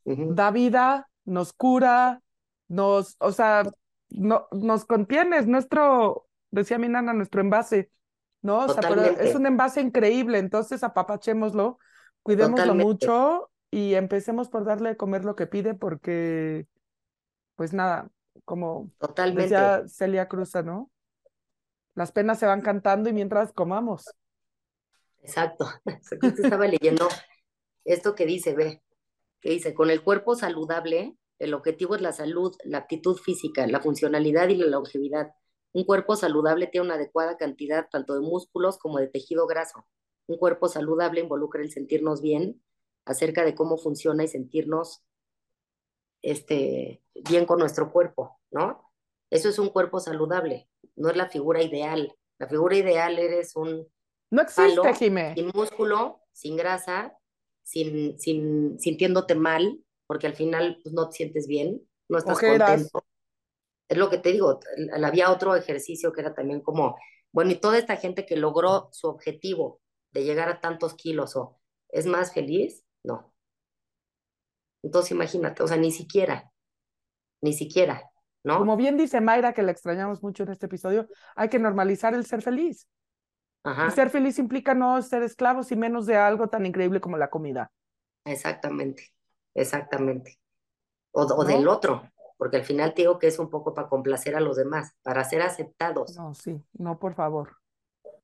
[0.05, 2.21] Da vida, nos cura,
[2.67, 3.63] nos, o sea,
[4.09, 7.89] no, nos contiene, es nuestro, decía mi nana, nuestro envase,
[8.43, 8.59] ¿no?
[8.65, 11.79] O sea, pero es un envase increíble, entonces apapachémoslo,
[12.23, 16.67] cuidémoslo totalmente, mucho y empecemos por darle de comer lo que pide porque,
[17.55, 18.09] pues nada,
[18.45, 19.43] como totalmente.
[19.43, 20.91] decía Celia Cruz, ¿no?
[21.95, 24.05] Las penas se van cantando y mientras comamos.
[25.21, 25.67] Exacto.
[26.21, 27.07] Estaba leyendo
[27.85, 28.81] esto que dice, ve,
[29.39, 33.81] que dice, con el cuerpo saludable, el objetivo es la salud, la actitud física, la
[33.81, 35.31] funcionalidad y la longevidad.
[35.73, 39.87] Un cuerpo saludable tiene una adecuada cantidad tanto de músculos como de tejido graso.
[40.31, 42.63] Un cuerpo saludable involucra el sentirnos bien
[43.03, 45.03] acerca de cómo funciona y sentirnos
[46.21, 48.93] este, bien con nuestro cuerpo, ¿no?
[49.29, 52.15] Eso es un cuerpo saludable, no es la figura ideal.
[52.39, 53.91] La figura ideal eres un
[54.29, 55.33] no existe, Jimé.
[55.35, 57.17] sin músculo, sin grasa,
[57.61, 63.03] sin, sin, sintiéndote mal, porque al final pues, no te sientes bien, no estás contento.
[63.89, 64.61] Es lo que te digo,
[65.03, 66.97] había otro ejercicio que era también como,
[67.33, 69.81] bueno, y toda esta gente que logró su objetivo
[70.11, 71.59] de llegar a tantos kilos o
[71.89, 73.33] es más feliz, no.
[74.83, 76.51] Entonces imagínate, o sea, ni siquiera,
[77.41, 78.11] ni siquiera,
[78.43, 78.59] ¿no?
[78.59, 82.25] Como bien dice Mayra, que la extrañamos mucho en este episodio, hay que normalizar el
[82.25, 82.87] ser feliz.
[83.63, 87.29] Y ser feliz implica no ser esclavos y menos de algo tan increíble como la
[87.29, 87.71] comida.
[88.25, 89.13] Exactamente,
[89.53, 90.39] exactamente.
[91.11, 94.39] O, del otro, porque al final te digo que es un poco para complacer a
[94.39, 96.15] los demás, para ser aceptados.
[96.15, 97.57] No, sí, no, por favor.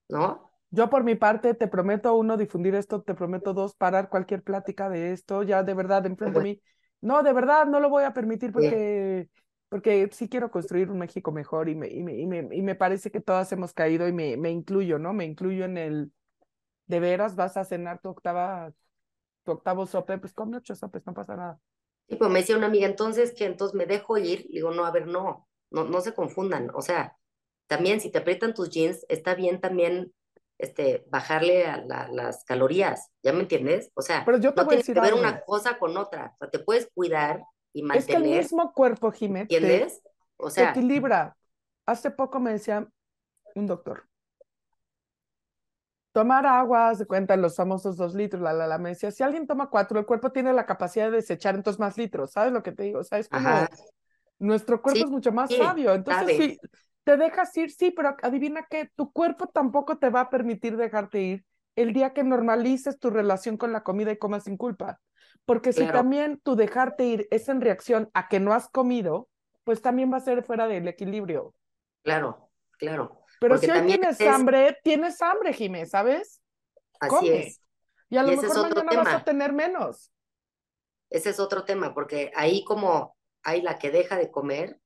[0.09, 0.49] ¿No?
[0.69, 4.89] Yo por mi parte te prometo, uno, difundir esto, te prometo, dos, parar cualquier plática
[4.89, 6.61] de esto, ya de verdad, enfrente de mí.
[7.01, 9.29] No, de verdad, no lo voy a permitir porque
[9.69, 12.75] porque sí quiero construir un México mejor y me, y me, y me, y me
[12.75, 15.11] parece que todas hemos caído y me, me incluyo, ¿no?
[15.11, 16.11] Me incluyo en el,
[16.87, 18.73] de veras vas a cenar tu octava,
[19.43, 21.59] tu octavo sope, pues come ocho sopes, no pasa nada.
[22.09, 24.91] Sí, pues me decía una amiga, entonces, que entonces me dejo ir, digo, no, a
[24.91, 27.17] ver, no, no, no se confundan, o sea,
[27.67, 30.13] también si te aprietan tus jeans, está bien también
[30.57, 31.77] este, bajarle a
[32.11, 33.91] las calorías, ¿ya me entiendes?
[33.93, 36.37] O sea, Pero yo te no voy tienes que ver una cosa con otra, o
[36.37, 37.43] sea, te puedes cuidar
[37.93, 40.01] es que el mismo cuerpo, Jiménez, ¿entiendes?
[40.37, 41.35] O sea, equilibra.
[41.85, 42.87] Hace poco me decía
[43.55, 44.07] un doctor,
[46.11, 49.47] tomar agua, se cuentan los famosos dos litros, la, la, la, me decía, si alguien
[49.47, 52.71] toma cuatro, el cuerpo tiene la capacidad de desechar entonces más litros, ¿sabes lo que
[52.71, 52.99] te digo?
[52.99, 53.47] O sea, es como,
[54.39, 56.59] nuestro cuerpo es mucho más sabio, entonces si
[57.07, 61.21] te dejas ir, sí, pero adivina que tu cuerpo tampoco te va a permitir dejarte
[61.21, 61.45] ir
[61.77, 64.99] el día que normalices tu relación con la comida y comas sin culpa.
[65.45, 69.29] Porque si también tu dejarte ir es en reacción a que no has comido,
[69.63, 71.53] pues también va a ser fuera del equilibrio.
[72.03, 73.21] Claro, claro.
[73.39, 76.41] Pero si hoy tienes hambre, tienes hambre, Jiménez, ¿sabes?
[76.99, 77.61] Así es.
[78.09, 80.11] Y a lo mejor mañana vas a tener menos.
[81.09, 84.81] Ese es otro tema, porque ahí como hay la que deja de comer,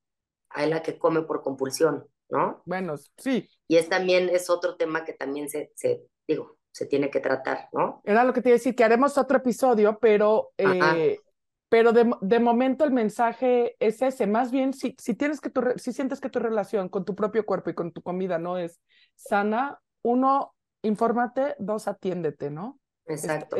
[0.54, 2.62] hay la que come por compulsión, ¿no?
[2.64, 3.48] Bueno, sí.
[3.68, 7.68] Y es también, es otro tema que también se, se digo, se tiene que tratar,
[7.72, 8.00] ¿no?
[8.04, 11.20] Era lo que te iba a decir, que haremos otro episodio, pero, eh,
[11.68, 14.26] pero de, de, momento el mensaje es ese.
[14.26, 17.44] Más bien, si, si, tienes que tu, si sientes que tu relación con tu propio
[17.44, 18.80] cuerpo y con tu comida no es
[19.14, 22.80] sana, uno, infórmate, dos, atiéndete, ¿no?
[23.04, 23.56] Exacto.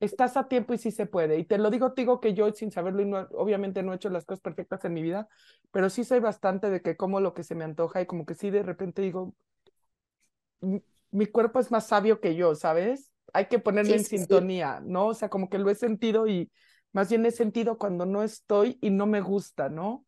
[0.00, 1.38] Estás a tiempo y sí se puede.
[1.38, 4.10] Y te lo digo, digo que yo sin saberlo, y no, obviamente no he hecho
[4.10, 5.28] las cosas perfectas en mi vida,
[5.70, 8.34] pero sí soy bastante de que como lo que se me antoja y como que
[8.34, 9.34] sí de repente digo,
[11.10, 13.12] mi cuerpo es más sabio que yo, ¿sabes?
[13.32, 15.06] Hay que ponerme en sintonía, ¿no?
[15.08, 16.50] O sea, como que lo he sentido y
[16.92, 20.04] más bien he sentido cuando no estoy y no me gusta, ¿no?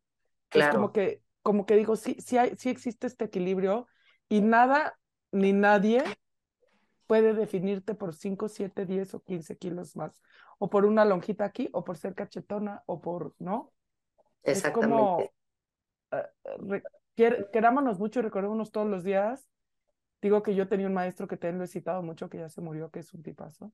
[0.49, 0.69] Claro.
[0.69, 3.87] Es como que, como que digo, sí, sí, hay, sí existe este equilibrio
[4.29, 4.97] y nada
[5.31, 6.03] ni nadie
[7.11, 10.21] puede definirte por 5, 7, 10 o 15 kilos más,
[10.59, 13.73] o por una lonjita aquí, o por ser cachetona, o por, ¿no?
[14.43, 15.33] Exactamente.
[16.07, 16.17] Es
[16.55, 19.51] como, uh, querámonos mucho y recordémonos todos los días
[20.21, 22.61] Digo que yo tenía un maestro que te lo he citado mucho, que ya se
[22.61, 23.73] murió, que es un tipazo,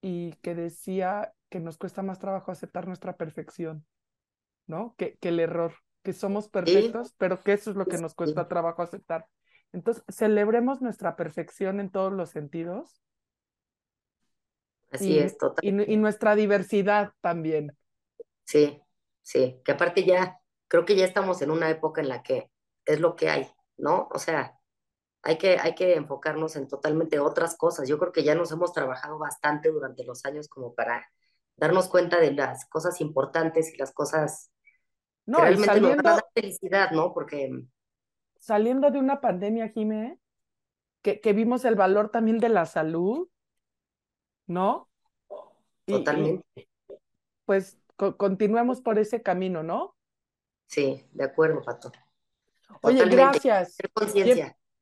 [0.00, 3.84] y que decía que nos cuesta más trabajo aceptar nuestra perfección,
[4.66, 4.94] ¿no?
[4.96, 8.48] Que, que el error, que somos perfectos, pero que eso es lo que nos cuesta
[8.48, 9.26] trabajo aceptar.
[9.72, 13.02] Entonces, celebremos nuestra perfección en todos los sentidos.
[14.90, 15.62] Así es, total.
[15.62, 17.76] Y, y nuestra diversidad también.
[18.44, 18.80] Sí,
[19.20, 20.38] sí, que aparte ya,
[20.68, 22.50] creo que ya estamos en una época en la que
[22.84, 24.08] es lo que hay, ¿no?
[24.12, 24.56] O sea,
[25.22, 27.88] hay que, hay que enfocarnos en totalmente otras cosas.
[27.88, 31.04] Yo creo que ya nos hemos trabajado bastante durante los años como para
[31.56, 34.52] darnos cuenta de las cosas importantes y las cosas
[35.26, 37.12] no, que realmente saliendo, nos dan felicidad, ¿no?
[37.12, 37.50] Porque...
[38.38, 40.18] Saliendo de una pandemia, Jimé,
[41.02, 43.28] que, que vimos el valor también de la salud,
[44.46, 44.88] ¿no?
[45.86, 46.44] Totalmente.
[46.54, 46.68] Y,
[47.44, 49.96] pues co continuemos por ese camino, ¿no?
[50.66, 51.92] Sí, de acuerdo, Pato.
[52.82, 53.76] Oye, gracias.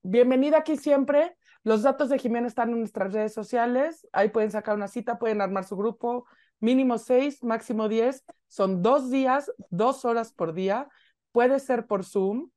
[0.02, 1.36] Bienvenida aquí siempre.
[1.62, 4.07] Los datos de Jimena están en nuestras redes sociales.
[4.12, 6.26] Ahí pueden sacar una cita, pueden armar su grupo.
[6.61, 8.24] Mínimo seis, máximo diez.
[8.48, 10.88] Son dos días, dos horas por día.
[11.32, 12.50] Puede ser por Zoom.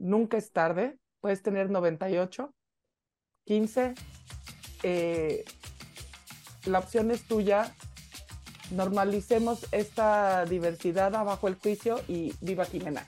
[0.00, 0.96] Nunca es tarde.
[1.20, 2.52] Puedes tener 98,
[3.44, 3.94] 15.
[4.82, 5.44] Eh,
[6.64, 7.74] la opción es tuya.
[8.70, 13.06] Normalicemos esta diversidad abajo el juicio y viva Jimena.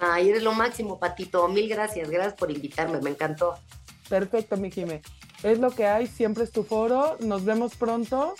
[0.00, 1.46] Ay, eres lo máximo, Patito.
[1.48, 2.08] Mil gracias.
[2.08, 3.00] Gracias por invitarme.
[3.00, 3.56] Me encantó.
[4.08, 5.02] Perfecto, mi Jime.
[5.42, 6.06] Es lo que hay.
[6.06, 7.18] Siempre es tu foro.
[7.20, 8.34] Nos vemos pronto.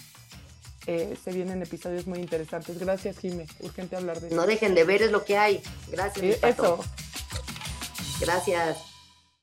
[0.86, 2.78] Eh, se vienen episodios muy interesantes.
[2.78, 3.46] Gracias, Jime.
[3.60, 4.36] Urgente hablar de eso.
[4.36, 5.60] No dejen de ver, es lo que hay.
[5.90, 6.42] Gracias.
[6.42, 6.78] eso.
[8.20, 8.87] Gracias.